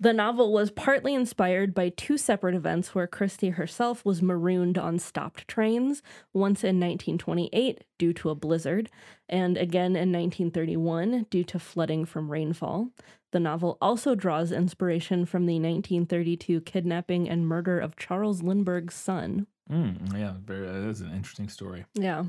[0.00, 4.98] The novel was partly inspired by two separate events where Christie herself was marooned on
[4.98, 8.88] stopped trains, once in 1928 due to a blizzard,
[9.28, 12.92] and again in 1931 due to flooding from rainfall.
[13.32, 19.46] The novel also draws inspiration from the 1932 kidnapping and murder of Charles Lindbergh's son.
[19.70, 21.84] Mm, yeah, very, that is an interesting story.
[21.94, 22.24] Yeah.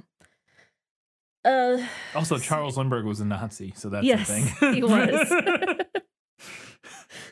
[1.43, 1.83] Uh,
[2.13, 4.73] Also, Charles Lindbergh was a Nazi, so that's Yes, the thing.
[4.75, 5.79] he was.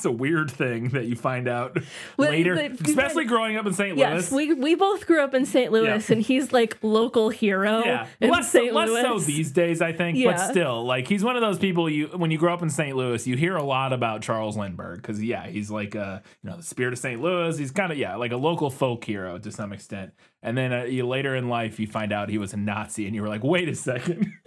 [0.00, 1.76] it's a weird thing that you find out
[2.16, 3.90] Well, later, but- especially growing up in St.
[3.96, 4.00] Louis.
[4.00, 5.70] Yes, we we both grew up in St.
[5.70, 6.14] Louis, Yeah.
[6.14, 8.72] and he's like local hero yeah, in less, St.
[8.72, 9.02] less Louis.
[9.02, 12.30] so these days, I think, but still, like he's one of those people you when
[12.30, 12.96] you grow up in St.
[12.96, 16.56] Louis, you hear a lot about Charles Lindbergh because yeah, he's like uh you know
[16.56, 17.20] the spirit of St.
[17.20, 17.58] Louis.
[17.58, 20.12] He's kind of yeah like a local folk hero to some extent.
[20.42, 23.14] And then uh, you later in life you find out he was a Nazi, and
[23.14, 24.32] you were like, wait a second.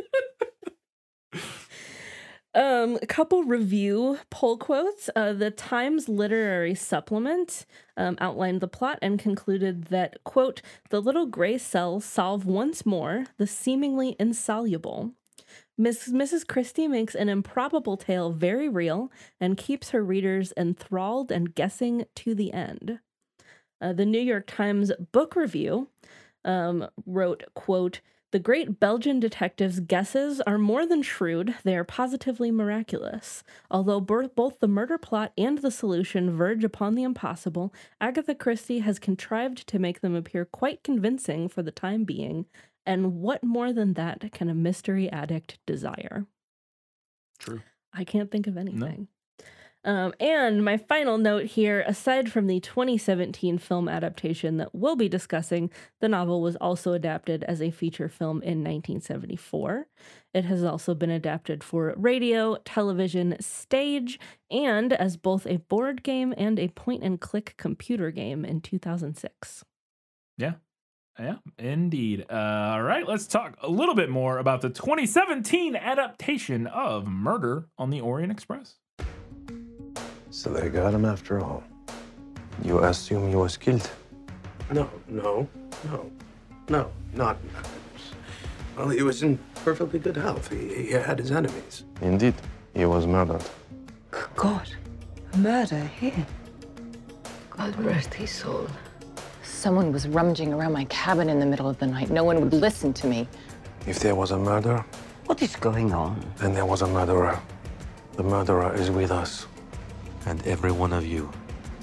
[2.55, 5.09] Um, a couple review poll quotes.
[5.15, 7.65] Uh, the Times Literary Supplement
[7.97, 13.25] um, outlined the plot and concluded that, quote, the little gray cells solve once more
[13.37, 15.13] the seemingly insoluble.
[15.79, 16.45] Miss, Mrs.
[16.45, 19.11] Christie makes an improbable tale very real
[19.41, 22.99] and keeps her readers enthralled and guessing to the end.
[23.81, 25.87] Uh, the New York Times Book Review
[26.45, 28.01] um, wrote, quote,
[28.33, 33.43] the great Belgian detective's guesses are more than shrewd, they are positively miraculous.
[33.69, 38.97] Although both the murder plot and the solution verge upon the impossible, Agatha Christie has
[38.97, 42.47] contrived to make them appear quite convincing for the time being.
[42.87, 46.25] And what more than that can a mystery addict desire?
[47.37, 47.61] True.
[47.93, 49.09] I can't think of anything.
[49.85, 55.09] Um, and my final note here aside from the 2017 film adaptation that we'll be
[55.09, 55.69] discussing,
[55.99, 59.87] the novel was also adapted as a feature film in 1974.
[60.33, 64.19] It has also been adapted for radio, television, stage,
[64.49, 69.65] and as both a board game and a point and click computer game in 2006.
[70.37, 70.53] Yeah.
[71.19, 72.25] Yeah, indeed.
[72.27, 77.67] Uh, all right, let's talk a little bit more about the 2017 adaptation of Murder
[77.77, 78.77] on the Orient Express.
[80.33, 81.63] So they got him after all.
[82.63, 83.87] You assume he was killed?
[84.71, 85.47] No, no,
[85.87, 86.11] no,
[86.69, 87.37] no, not.
[88.75, 90.49] Well, he was in perfectly good health.
[90.51, 91.85] He, he had his enemies.
[92.01, 92.33] Indeed,
[92.73, 93.43] he was murdered.
[94.35, 94.67] God,
[95.37, 96.25] murder here.
[97.51, 98.67] God rest his soul.
[99.43, 102.09] Someone was rummaging around my cabin in the middle of the night.
[102.09, 103.27] No one would listen to me.
[103.85, 104.83] If there was a murder,
[105.27, 106.19] What is going on?
[106.37, 107.39] then there was a murderer.
[108.13, 109.45] The murderer is with us.
[110.25, 111.29] And every one of you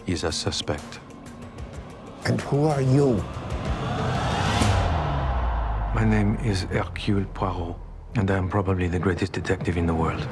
[0.06, 0.98] is a suspect.
[2.24, 3.22] And who are you?
[5.94, 7.76] My name is Hercule Poirot,
[8.14, 10.26] and I am probably the greatest detective in the world.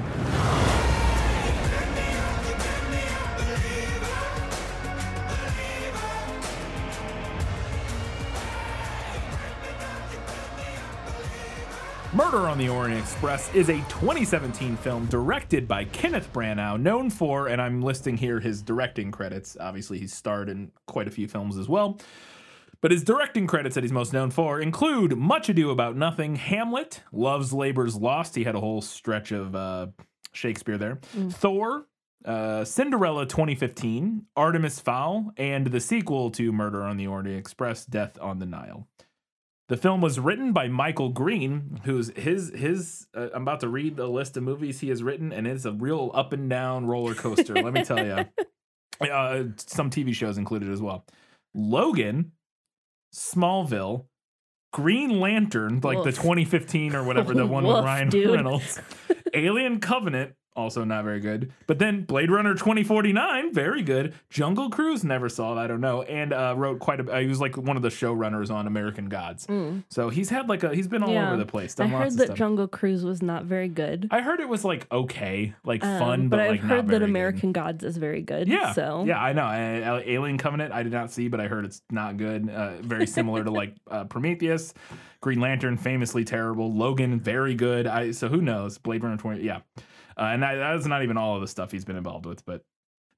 [12.19, 17.47] Murder on the Orient Express is a 2017 film directed by Kenneth Branagh, known for,
[17.47, 19.57] and I'm listing here his directing credits.
[19.61, 22.01] Obviously, he's starred in quite a few films as well.
[22.81, 27.05] But his directing credits that he's most known for include Much Ado About Nothing, Hamlet,
[27.13, 28.35] Love's Labor's Lost.
[28.35, 29.87] He had a whole stretch of uh,
[30.33, 30.99] Shakespeare there.
[31.31, 31.87] Thor,
[32.25, 38.19] uh, Cinderella 2015, Artemis Fowl, and the sequel to Murder on the Orient Express, Death
[38.21, 38.89] on the Nile.
[39.69, 43.07] The film was written by Michael Green, who's his his.
[43.15, 45.73] Uh, I'm about to read a list of movies he has written, and it's a
[45.73, 47.55] real up and down roller coaster.
[47.55, 48.25] let me tell you.
[49.01, 51.07] Uh, some TV shows included as well.
[51.55, 52.33] Logan,
[53.15, 54.07] Smallville,
[54.73, 58.31] Green Lantern, like the 2015 or whatever, the one with Ryan dude.
[58.35, 58.81] Reynolds,
[59.35, 61.53] Alien Covenant, also not very good.
[61.67, 64.15] But then Blade Runner 2049, very good.
[64.31, 66.03] Jungle Cruise, never saw it, I don't know.
[66.03, 67.11] And uh, wrote quite a.
[67.13, 69.47] Uh, he was like one of the showrunners on American Gods.
[69.89, 70.75] So he's had like a.
[70.75, 71.15] He's been all Mm.
[71.15, 71.29] Yeah.
[71.29, 71.75] over the place.
[71.79, 72.37] I Done heard lots of that stuff.
[72.39, 74.09] Jungle Cruise was not very good.
[74.11, 76.89] I heard it was like okay, like Um, fun, but, I've like not heard that
[76.89, 77.09] very good.
[77.09, 78.49] American Gods is very good.
[78.49, 79.45] Yeah, So yeah, I know.
[79.47, 82.49] Uh, Alien Covenant, I did not see, but I heard it's not good.
[82.51, 84.75] Uh, very similar to like uh, Prometheus,
[85.21, 86.73] Green Lantern, famously terrible.
[86.73, 87.87] Logan, very good.
[87.87, 88.79] I so who knows?
[88.79, 89.61] Blade Runner twenty, yeah.
[90.19, 92.63] Uh, and that, that's not even all of the stuff he's been involved with, but.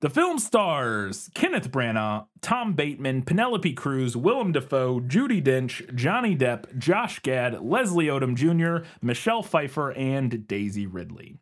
[0.01, 6.79] The film stars Kenneth Branagh, Tom Bateman, Penelope Cruz, Willem Dafoe, Judi Dench, Johnny Depp,
[6.79, 11.37] Josh Gad, Leslie Odom Jr., Michelle Pfeiffer, and Daisy Ridley.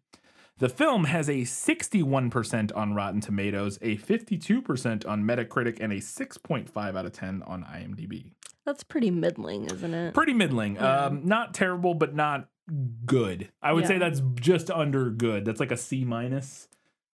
[0.59, 6.99] The film has a 61% on Rotten Tomatoes, a 52% on Metacritic, and a 6.5
[6.99, 8.33] out of 10 on IMDb.
[8.65, 10.15] that's pretty middling, isn't it?
[10.15, 10.81] Pretty middling.
[10.81, 12.49] Um, not terrible, but not
[13.07, 13.51] good.
[13.63, 15.45] I would say that's just under good.
[15.45, 16.69] That's like a C minus.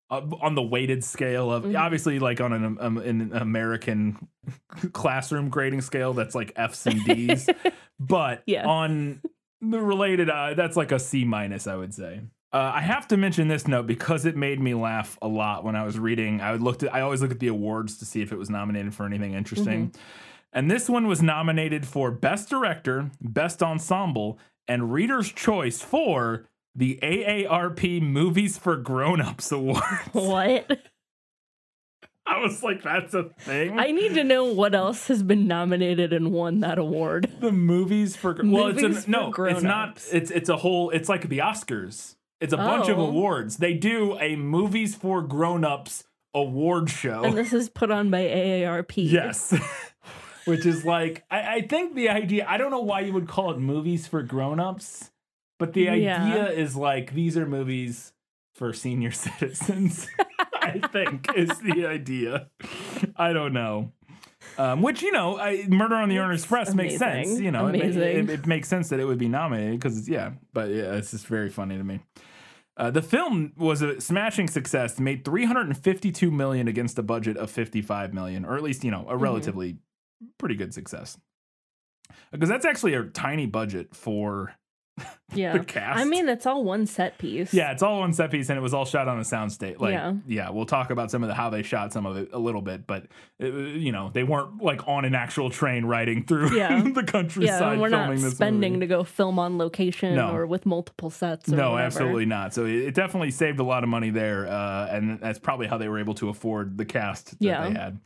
[0.09, 1.79] Uh, on the weighted scale of Mhm.
[1.79, 4.27] obviously like on an, um, an American
[4.91, 7.49] classroom grading scale that's like F's and D's,
[7.99, 8.65] but Yeah.
[8.67, 9.21] on
[9.61, 12.21] the related uh, that's like a C minus I would say.
[12.53, 15.77] Uh, I have to mention this note because it made me laugh a lot when
[15.77, 16.41] I was reading.
[16.41, 18.49] I would looked at I always look at the awards to see if it was
[18.49, 19.93] nominated for anything interesting.
[20.51, 24.37] And this one was nominated for Best Director, Best Ensemble,
[24.67, 29.83] and Reader's Choice for the AARP Movies for Grown-Ups Award.
[30.13, 30.79] What?
[32.25, 33.77] I was like, that's a thing.
[33.79, 37.29] I need to know what else has been nominated and won that award.
[37.41, 40.01] the movies for well, Movies it's no, it's not.
[40.11, 40.91] It's it's a whole.
[40.91, 42.15] It's like the Oscars.
[42.39, 43.07] It's a bunch of Oh.
[43.07, 43.57] awards.
[43.57, 47.23] They do a movies for grown-ups award show.
[47.23, 48.93] And this is put on by AARP.
[49.11, 49.53] Yes.
[50.45, 53.51] Which is like, I, I think the idea, I don't know why you would call
[53.51, 55.11] it movies for grown-ups,
[55.59, 56.23] but the Yeah.
[56.23, 58.13] idea is like, these are movies
[58.55, 60.07] for senior citizens,
[60.53, 62.49] I think is the idea.
[63.15, 63.91] I don't know.
[64.57, 67.39] Um, which, you know, I, Murder on the Orient Express makes sense.
[67.39, 68.01] You know, it, Amazing.
[68.01, 71.11] it, it makes sense that it would be nominated because it's, yeah, but yeah, it's
[71.11, 71.99] just very funny to me.
[72.77, 78.13] Uh, the film was a smashing success, made 352 million against a budget of 55
[78.13, 79.11] million, or at least, you know, Mm-hmm.
[79.11, 79.77] a relatively
[80.37, 81.17] pretty good success.
[82.31, 84.53] Because that's actually a tiny budget for
[85.33, 85.53] Yeah.
[85.57, 85.97] the cast.
[85.99, 87.53] I mean, it's all one set piece.
[87.53, 89.79] yeah, it's all one set piece and it was all shot on a soundstage.
[89.79, 90.13] Like, yeah.
[90.27, 90.49] Yeah.
[90.49, 92.85] we'll talk about some of the how they shot some of it a little bit,
[92.85, 93.05] but
[93.39, 96.81] it, you know, they weren't like on an actual train riding through Yeah.
[96.83, 98.81] the countryside Yeah, we're not spending movie.
[98.81, 100.35] to go film on location No.
[100.35, 101.51] or with multiple sets.
[101.51, 101.85] Or No, whatever.
[101.85, 102.53] absolutely not.
[102.53, 105.77] So it it definitely saved a lot of money there, uh, and that's probably how
[105.77, 107.67] they were able to afford the cast that Yeah.
[107.69, 107.99] they had.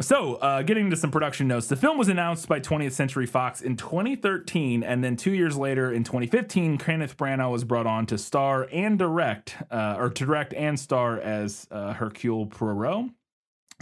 [0.00, 3.60] So, uh, getting into some production notes, the film was announced by 20th Century Fox
[3.60, 8.16] in 2013, and then two years later, in 2015, Kenneth Branagh was brought on to
[8.16, 13.10] star and direct, uh, or to direct and star as uh, Hercule Poirot.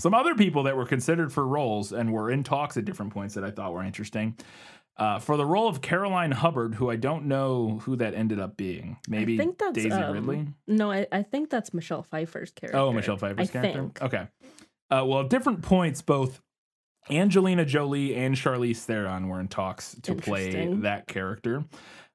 [0.01, 3.35] Some other people that were considered for roles and were in talks at different points
[3.35, 4.37] that I thought were interesting.
[4.97, 8.57] Uh, for the role of Caroline Hubbard, who I don't know who that ended up
[8.57, 8.99] being.
[9.09, 10.49] Maybe I think that's Daisy um, Ridley.
[10.67, 12.79] No, I, I think that's Michelle Pfeiffer's character.
[12.79, 13.79] Oh, Michelle Pfeiffer's I character.
[13.79, 14.03] Think.
[14.03, 14.27] Okay.
[14.91, 16.41] Uh, well, at different points, both
[17.11, 21.65] Angelina Jolie and Charlize Theron were in talks to play that character.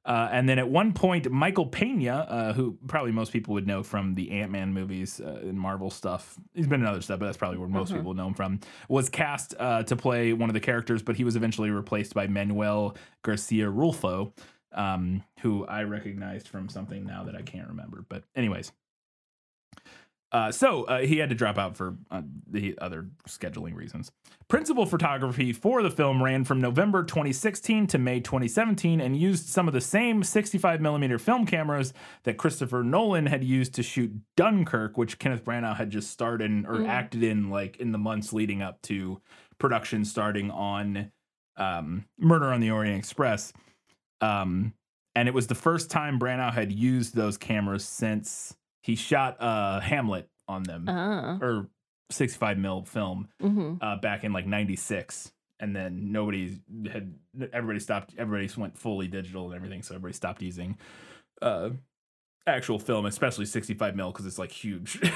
[0.06, 3.82] Uh, and then at one point, Michael Pena, uh, who probably most people would know
[3.82, 7.26] from the Ant Man movies uh, and Marvel stuff, he's been in other stuff, but
[7.26, 8.02] that's probably where most Uh-huh.
[8.02, 11.24] people know him from, was cast uh, to play one of the characters, but he
[11.24, 14.32] was eventually replaced by Manuel Garcia Rulfo,
[14.74, 18.06] um, who I recognized from something now that I can't remember.
[18.08, 18.72] But, anyways.
[20.36, 22.22] Uh, so uh, he had to drop out for uh,
[22.52, 24.12] the other scheduling reasons.
[24.50, 29.70] Principal photography for the film ran from November 2016 to May 2017 and used some
[29.70, 34.98] of the same 65 millimeter film cameras that Christopher Nolan had used to shoot Dunkirk,
[34.98, 36.90] which Kenneth Branagh had just starred in or Mm.
[36.90, 39.22] acted in like in the months leading up to
[39.58, 41.14] production starting on
[41.56, 43.54] um, Murder on the Orient Express.
[44.20, 44.74] Um,
[45.16, 48.54] and it was the first time Branagh had used those cameras since
[48.86, 51.38] he shot uh, Hamlet on them Ah.
[51.42, 51.68] or
[52.12, 56.60] 65 mil film hmm uh, back in like 96 and then nobody
[56.92, 57.16] had
[57.52, 60.78] everybody stopped everybody went fully digital and everything so everybody stopped using
[61.42, 61.70] uh
[62.46, 65.00] actual film especially 65 mil because it's like huge.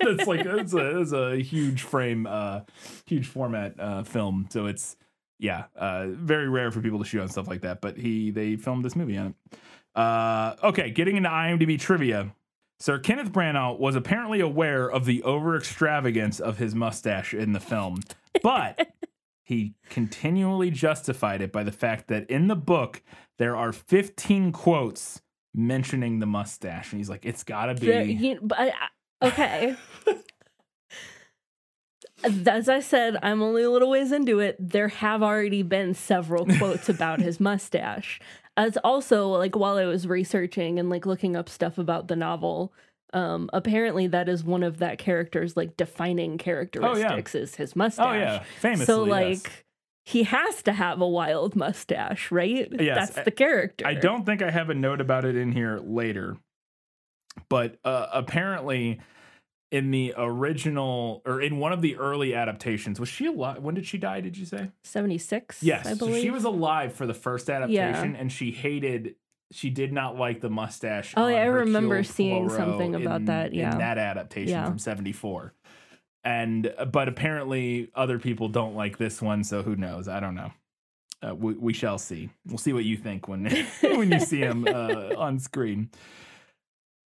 [0.00, 2.60] It's like it's a, it's a huge frame uh
[3.06, 4.46] huge format uh film.
[4.50, 4.96] So it's
[5.38, 8.56] yeah uh very rare for people to shoot on stuff like that but he they
[8.56, 9.58] filmed this movie on it.
[9.98, 12.34] Uh okay getting into imdb trivia
[12.80, 17.60] Sir Kenneth Branagh was apparently aware of the over extravagance of his mustache in the
[17.60, 18.00] film,
[18.42, 18.88] but
[19.44, 23.02] he continually justified it by the fact that in the book
[23.38, 25.20] there are 15 quotes
[25.54, 28.72] mentioning the mustache, and he's like, "It's got to be." There- you- but
[29.22, 29.76] okay.
[32.48, 34.56] As I said, I'm only a little ways into it.
[34.58, 38.18] There have already been several quotes about his mustache.
[38.56, 42.72] As also, like while I was researching and like looking up stuff about the novel,
[43.12, 48.06] um, apparently that is one of that character's like defining characteristics is his mustache.
[48.06, 48.86] oh yeah, famously.
[48.86, 49.10] so yes.
[49.10, 49.64] like
[50.04, 52.68] he has to have a wild mustache, right?
[52.78, 53.86] Yes, That's the character.
[53.86, 56.36] I don't think I have a note about it in here later,
[57.48, 59.00] but uh, apparently,
[59.74, 63.60] in the original or in one of the early adaptations, was she alive?
[63.60, 64.20] When did she die?
[64.20, 64.70] Did you say?
[64.84, 65.64] 76.
[65.64, 69.16] Yes, I so she was alive for the first adaptation, and she hated.
[69.50, 71.12] She did not like the mustache.
[71.16, 73.72] Oh, yeah, I remember seeing something about in- that, yeah.
[73.72, 74.66] in that adaptation Yeah.
[74.68, 75.54] from '74.
[76.22, 80.06] And but apparently other people don't like this one, so who knows?
[80.06, 80.52] I don't know.
[81.20, 82.30] Uh, we, we shall see.
[82.46, 83.44] We'll see what you think when
[83.80, 85.90] when you see him uh, on screen.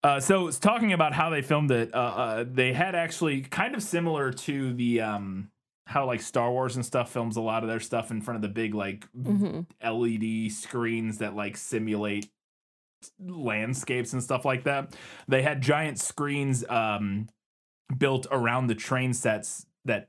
[0.03, 1.93] Uh, so it's talking about how they filmed it.
[1.95, 5.51] Uh, uh, they had actually kind of similar to the um,
[5.87, 8.43] how like Star Wars and stuff films a lot of their stuff in front of
[8.43, 9.67] the big like Mhm.
[9.83, 12.29] LED screens that like simulate
[13.21, 14.97] landscapes and stuff like that.
[15.29, 17.29] They had giant screens um,
[17.97, 20.09] built around the train sets that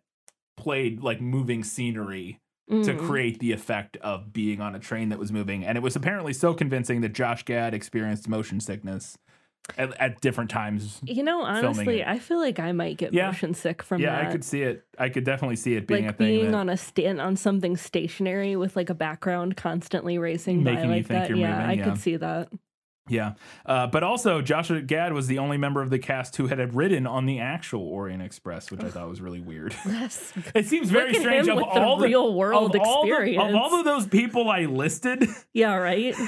[0.57, 2.99] played like moving scenery to Mm.
[2.99, 5.63] create the effect of being on a train that was moving.
[5.63, 9.17] And it was apparently so convincing that Josh Gad experienced motion sickness
[9.77, 11.01] at, at different times.
[11.05, 12.03] You know, honestly.
[12.03, 13.27] I feel like I might get Yeah.
[13.27, 14.21] motion sick from yeah, that.
[14.23, 14.85] Yeah, I could see it.
[14.97, 17.35] I could definitely see it being like a thing being that on a stand on
[17.35, 21.29] something stationary with like a background constantly racing by Making you like think that.
[21.29, 22.49] you're yeah, moving, I could see that.
[23.09, 23.35] Yeah.
[23.65, 27.07] Uh, but also, Joshua Gad was the only member of the cast who had ridden
[27.07, 29.73] on the actual Orient Express, which I thought was really weird.
[29.85, 30.33] Yes.
[30.55, 33.43] It seems very strange of all the real world of all the- experience.
[33.49, 36.15] of all of those people I listed, Yeah, right.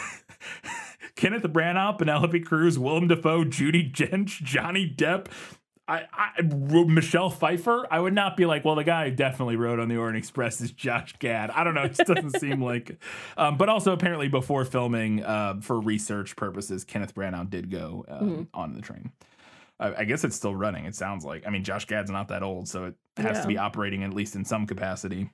[1.19, 5.27] Kenneth Branagh, Penelope Cruz, Willem Dafoe, Judi Dench, Johnny Depp,
[5.85, 7.85] I, I Michelle Pfeiffer.
[7.91, 10.61] I would not be like, well, the guy who definitely rode on the Orient Express
[10.61, 11.49] is Josh Gad.
[11.49, 11.81] I don't know.
[11.83, 13.01] It just doesn't seem like.
[13.35, 18.29] Um, but also, apparently, before filming, uh, for research purposes, Kenneth Branagh did go um,
[18.29, 18.47] Mhm.
[18.53, 19.11] on the train.
[19.79, 20.85] I, I guess it's still running.
[20.85, 21.45] It sounds like.
[21.45, 24.35] I mean, Josh Gad's not that old, so it has to be operating at least
[24.35, 25.31] in some capacity.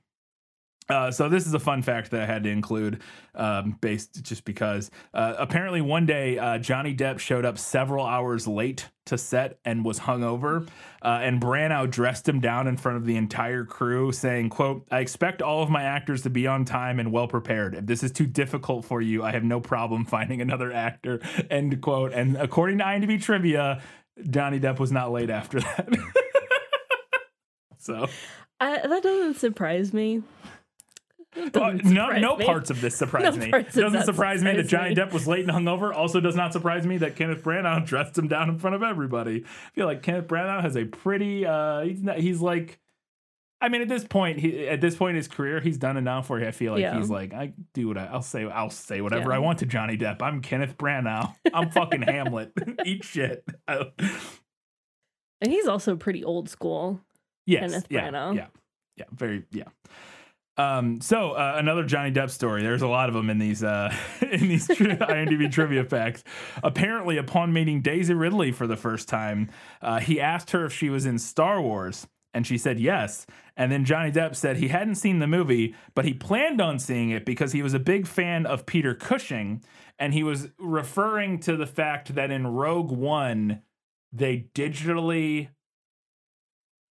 [0.87, 3.01] Uh, so this is a fun fact that I had to include,
[3.33, 8.47] um, based just because uh, apparently one day uh, Johnny Depp showed up several hours
[8.47, 10.67] late to set and was hungover,
[11.01, 14.99] uh, and Branagh dressed him down in front of the entire crew, saying, "quote I
[14.99, 17.73] expect all of my actors to be on time and well prepared.
[17.73, 21.19] If this is too difficult for you, I have no problem finding another actor."
[21.49, 22.13] End quote.
[22.13, 23.81] And according to IMDb trivia,
[24.29, 25.89] Johnny Depp was not late after that.
[27.79, 28.07] so.
[28.59, 30.23] I, that doesn't surprise me.
[31.37, 32.45] Uh, no, no me.
[32.45, 33.51] parts of this surprise No me.
[33.53, 34.95] It doesn't surprise me that Johnny me.
[34.95, 35.93] Depp was late and hungover.
[35.93, 39.43] Also, does not surprise me that Kenneth Branagh dressed him down in front of everybody.
[39.45, 41.45] I feel like Kenneth Branagh has a pretty.
[41.45, 42.79] uh He's not, he's like.
[43.61, 46.29] I mean, at this point, he, at this point in his career, he's done enough
[46.29, 46.97] where I feel like Yeah.
[46.97, 48.43] he's like, I do what I, I'll say.
[48.45, 49.37] I'll say whatever Yeah.
[49.37, 50.21] I want to Johnny Depp.
[50.21, 51.33] I'm Kenneth Branagh.
[51.53, 52.51] I'm fucking Hamlet.
[52.85, 53.43] Eat shit.
[53.67, 53.91] And
[55.51, 57.01] he's also pretty old school.
[57.45, 57.71] Yes.
[57.71, 58.35] Kenneth yeah, Branagh.
[58.35, 58.47] Yeah.
[58.97, 59.05] Yeah.
[59.11, 59.45] Very.
[59.51, 59.63] Yeah.
[60.57, 62.63] Um, so uh, another Johnny Depp story.
[62.63, 66.23] There's a lot of them in these uh, in these tri- IMDb trivia facts.
[66.63, 69.49] Apparently, upon meeting Daisy Ridley for the first time,
[69.81, 73.25] uh, he asked her if she was in Star Wars, and she said yes.
[73.57, 77.09] And then Johnny Depp said he hadn't seen the movie, but he planned on seeing
[77.09, 79.63] it because he was a big fan of Peter Cushing,
[79.99, 83.61] and he was referring to the fact that in Rogue One
[84.11, 85.49] they digitally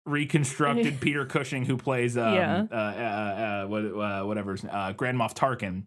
[0.07, 2.67] reconstructed Peter Cushing, who plays um, Yeah.
[2.71, 5.85] uh, uh, uh, what, uh, whatever uh, Grand Moff Tarkin,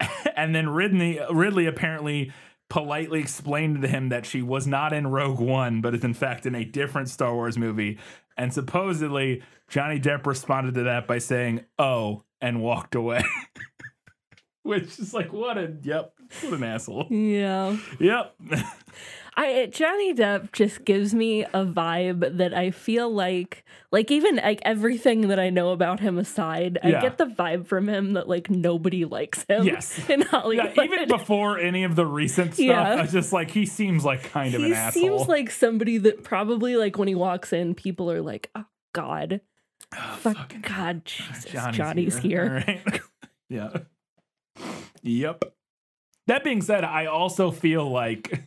[0.36, 2.32] and then Ridley Ridley apparently
[2.68, 6.46] politely explained to him that she was not in Rogue One, but is in fact
[6.46, 7.98] in a different Star Wars movie.
[8.36, 13.22] And supposedly Johnny Depp responded to that by saying "Oh" and walked away.
[14.62, 17.06] Which is like what a yep, what an asshole.
[17.10, 17.76] Yeah.
[17.98, 18.34] Yep.
[19.36, 24.60] I Johnny Depp just gives me a vibe that I feel like like even like
[24.64, 26.98] everything that I know about him aside, Yeah.
[26.98, 30.00] I get the vibe from him that like nobody likes him Yes.
[30.10, 30.72] in Hollywood.
[30.76, 32.82] Yeah, even before any of the recent stuff, Yeah.
[32.94, 35.02] I was just like he seems like kind of he an asshole.
[35.18, 39.40] seems like somebody that probably like when he walks in, people are like, "Oh God,
[39.96, 43.00] oh, fuck God, Jesus, Johnny's, here." All right.
[43.48, 43.76] yeah.
[45.02, 45.44] Yep.
[46.26, 48.46] That being said, I also feel like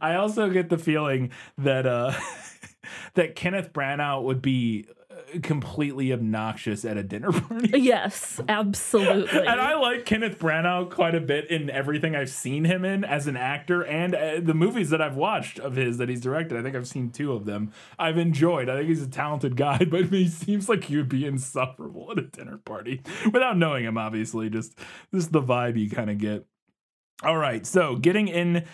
[0.00, 2.12] I also get the feeling that uh
[3.14, 7.70] that Kenneth Branagh would be uh, completely obnoxious at a dinner party.
[7.84, 9.46] Yes, absolutely.
[9.46, 13.26] And I like Kenneth Branagh quite a bit in everything I've seen him in as
[13.26, 16.58] an actor and uh, the movies that I've watched of his that he's directed.
[16.58, 17.72] I think I've seen two of them.
[17.98, 18.68] I've enjoyed.
[18.68, 22.18] I think he's a talented guy, but he seems like he would be insufferable at
[22.18, 23.02] a dinner party
[23.32, 24.48] without knowing him, obviously.
[24.48, 24.78] Just,
[25.12, 26.46] just the vibe you kind of get.
[27.22, 28.64] All right, so getting in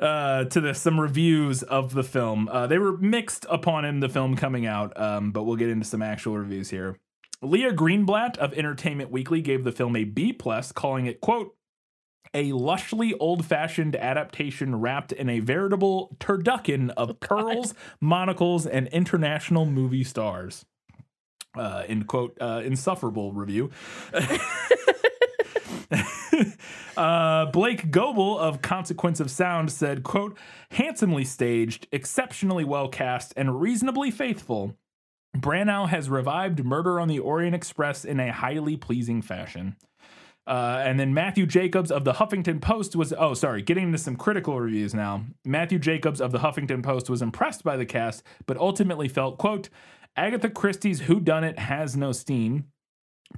[0.00, 2.48] uh, to the some reviews of the film.
[2.48, 5.86] Uh, they were mixed upon him the film coming out, um, but we'll get into
[5.86, 6.98] some actual reviews here.
[7.42, 11.54] Leah Greenblatt of Entertainment Weekly gave the film a B plus, calling it quote
[12.34, 20.04] a lushly old-fashioned adaptation wrapped in a veritable turducken of pearls, monocles, and international movie
[20.04, 20.64] stars.
[21.56, 23.70] Uh, in quote, uh, insufferable review.
[26.96, 30.36] uh, Blake Goble of Consequence of Sound said, quote,
[30.72, 34.76] handsomely staged, exceptionally well cast, and reasonably faithful.
[35.36, 39.76] Branagh has revived Murder on the Orient Express in a highly pleasing fashion.
[40.46, 44.16] Uh, and then Matthew Jacobs of the Huffington Post was, oh, sorry, getting into some
[44.16, 45.24] critical reviews now.
[45.44, 49.68] Matthew Jacobs of the Huffington Post was impressed by the cast, but ultimately felt, quote,
[50.16, 52.66] Agatha Christie's Who Done It has no steam.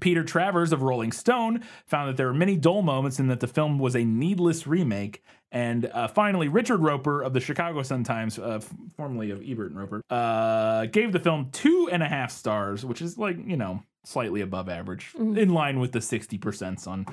[0.01, 3.47] Peter Travers of Rolling Stone found that there were many dull moments and that the
[3.47, 5.22] film was a needless remake.
[5.51, 9.78] And uh, finally, Richard Roeper of the Chicago Sun-Times, uh, f- formerly of Ebert and
[9.78, 13.82] Roeper, uh, gave the film two and a half stars, which is like, you know,
[14.05, 17.07] slightly above average, in line with the 60% on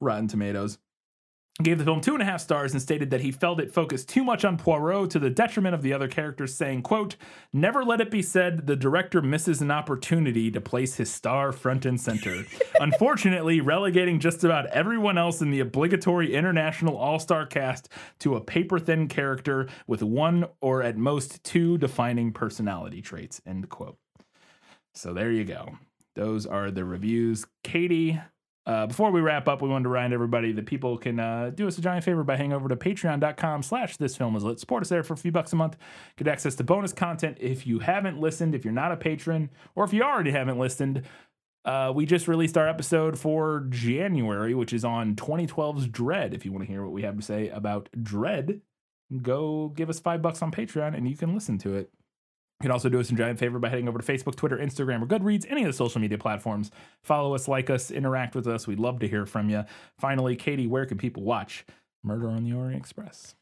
[0.00, 0.78] Rotten Tomatoes
[1.62, 4.08] gave the film two and a half stars and stated that he felt it focused
[4.08, 7.16] too much on Poirot to the detriment of the other characters, saying, quote,
[7.52, 11.84] Never let it be said the director misses an opportunity to place his star front
[11.84, 12.44] and center.
[12.80, 17.88] Unfortunately, relegating just about everyone else in the obligatory international all-star cast
[18.20, 23.96] to a paper-thin character with one or at most two defining personality traits, end quote.
[24.94, 25.78] So there you go.
[26.14, 27.46] Those are the reviews.
[27.62, 28.20] Katie,
[28.66, 31.66] uh, before we wrap up, we wanted to remind everybody that people can uh, do
[31.66, 34.60] us a giant favor by heading over to patreon.com slash this film is lit.
[34.60, 35.76] Support us there for a few bucks a month.
[36.16, 37.38] Get access to bonus content.
[37.40, 41.02] If you haven't listened, if you're not a patron, or if you already haven't listened,
[41.64, 46.34] uh, we just released our episode for January, which is on 2012's Dread.
[46.34, 48.60] If you want to hear what we have to say about Dread,
[49.22, 51.90] go give us five bucks on Patreon and you can listen to it.
[52.60, 55.02] You can also do us a giant favor by heading over to Facebook, Twitter, Instagram,
[55.02, 56.70] or Goodreads, any of the social media platforms.
[57.02, 58.66] Follow us, like us, interact with us.
[58.66, 59.64] We'd love to hear from you.
[59.98, 61.64] Finally, Katie, where can people watch
[62.04, 63.34] Murder on the Orient Express?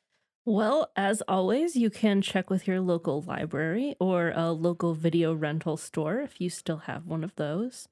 [0.45, 5.77] Well, as always, you can check with your local library or a local video rental
[5.77, 7.89] store if you still have one of those.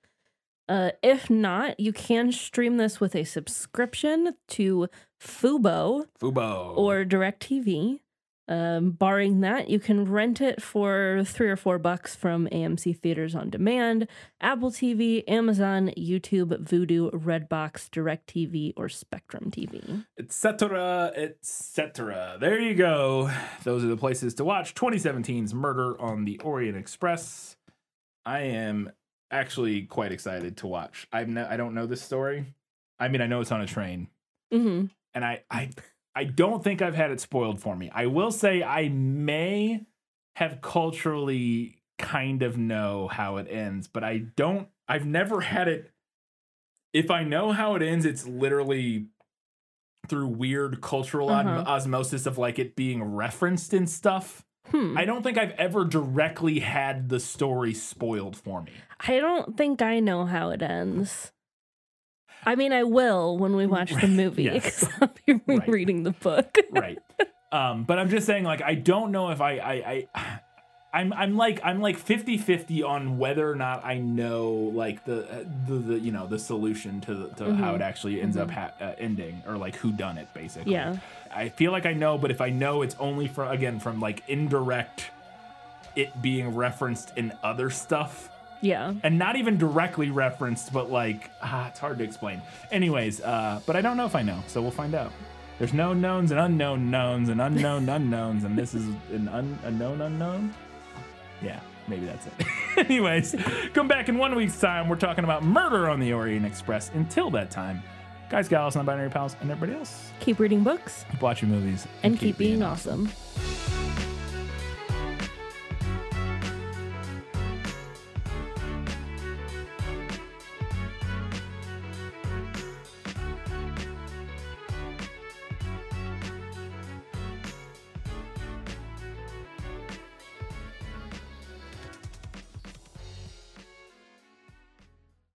[0.68, 4.88] Uh, if not, you can stream this with a subscription to
[5.20, 6.76] Fubo Fubo.
[6.76, 8.00] or DirecTV.
[8.48, 13.34] Um, barring that, you can rent it for three or four bucks from AMC Theaters
[13.34, 14.06] on Demand,
[14.40, 20.04] Apple TV, Amazon, YouTube, Vudu, Redbox, DirecTV, or Spectrum TV.
[20.16, 22.36] etc., etc.
[22.40, 23.30] There you go.
[23.64, 27.56] Those are the places to watch 2017's Murder on the Orient Express.
[28.24, 28.92] I am
[29.30, 31.08] actually quite excited to watch.
[31.12, 32.54] I've ne- I don't know this story.
[32.98, 34.08] I mean, I know it's on a train,
[34.52, 34.86] Mm-hmm.
[35.14, 35.70] and I I
[36.16, 37.90] I don't think I've had it spoiled for me.
[37.94, 39.82] I will say I may
[40.36, 44.68] have culturally kind of know how it ends, but I don't.
[44.88, 45.92] I've never had it.
[46.92, 49.06] If I know how it ends, it's literally
[50.08, 51.64] through weird cultural Uh-huh.
[51.66, 54.44] osmosis of like it being referenced and stuff.
[54.70, 54.96] Hmm.
[54.96, 58.72] I don't think I've ever directly had the story spoiled for me.
[59.00, 61.32] I don't think I know how it ends.
[62.46, 64.84] I mean, I will when we watch the movie Yes.
[64.84, 65.68] because I'll be Right.
[65.68, 66.56] reading the book.
[66.70, 66.98] right.
[67.52, 69.72] Um, but I'm just saying, like, I don't know if I, I,
[70.14, 70.40] I,
[70.94, 75.44] I'm I'm like I'm like 50-50 on whether or not I know like the uh,
[75.66, 78.72] the, the you know the solution to the, to how it actually ends up ha-
[78.80, 80.72] uh, ending or like who done it basically.
[80.72, 80.96] Yeah.
[81.34, 84.22] I feel like I know, but if I know, it's only from again from like
[84.28, 85.10] indirect
[85.96, 88.30] it being referenced in other stuff
[88.62, 88.94] Yeah.
[89.02, 92.40] and not even directly referenced, but like ah, it's hard to explain.
[92.70, 95.12] Anyways, uh, but I don't know if I know, so we'll find out.
[95.58, 99.70] There's known knowns and unknown knowns and unknown unknowns, and this is an un- a
[99.70, 100.52] known unknown.
[101.42, 102.32] Yeah, maybe that's it.
[102.78, 103.34] Anyways,
[103.72, 104.88] come back in one week's time.
[104.88, 106.90] We're talking about murder on the Orient Express.
[106.94, 107.82] Until that time,
[108.28, 112.36] guys, gals, non-binary pals, and everybody else, Keep reading books keep watching movies and keep
[112.38, 113.08] being awesome.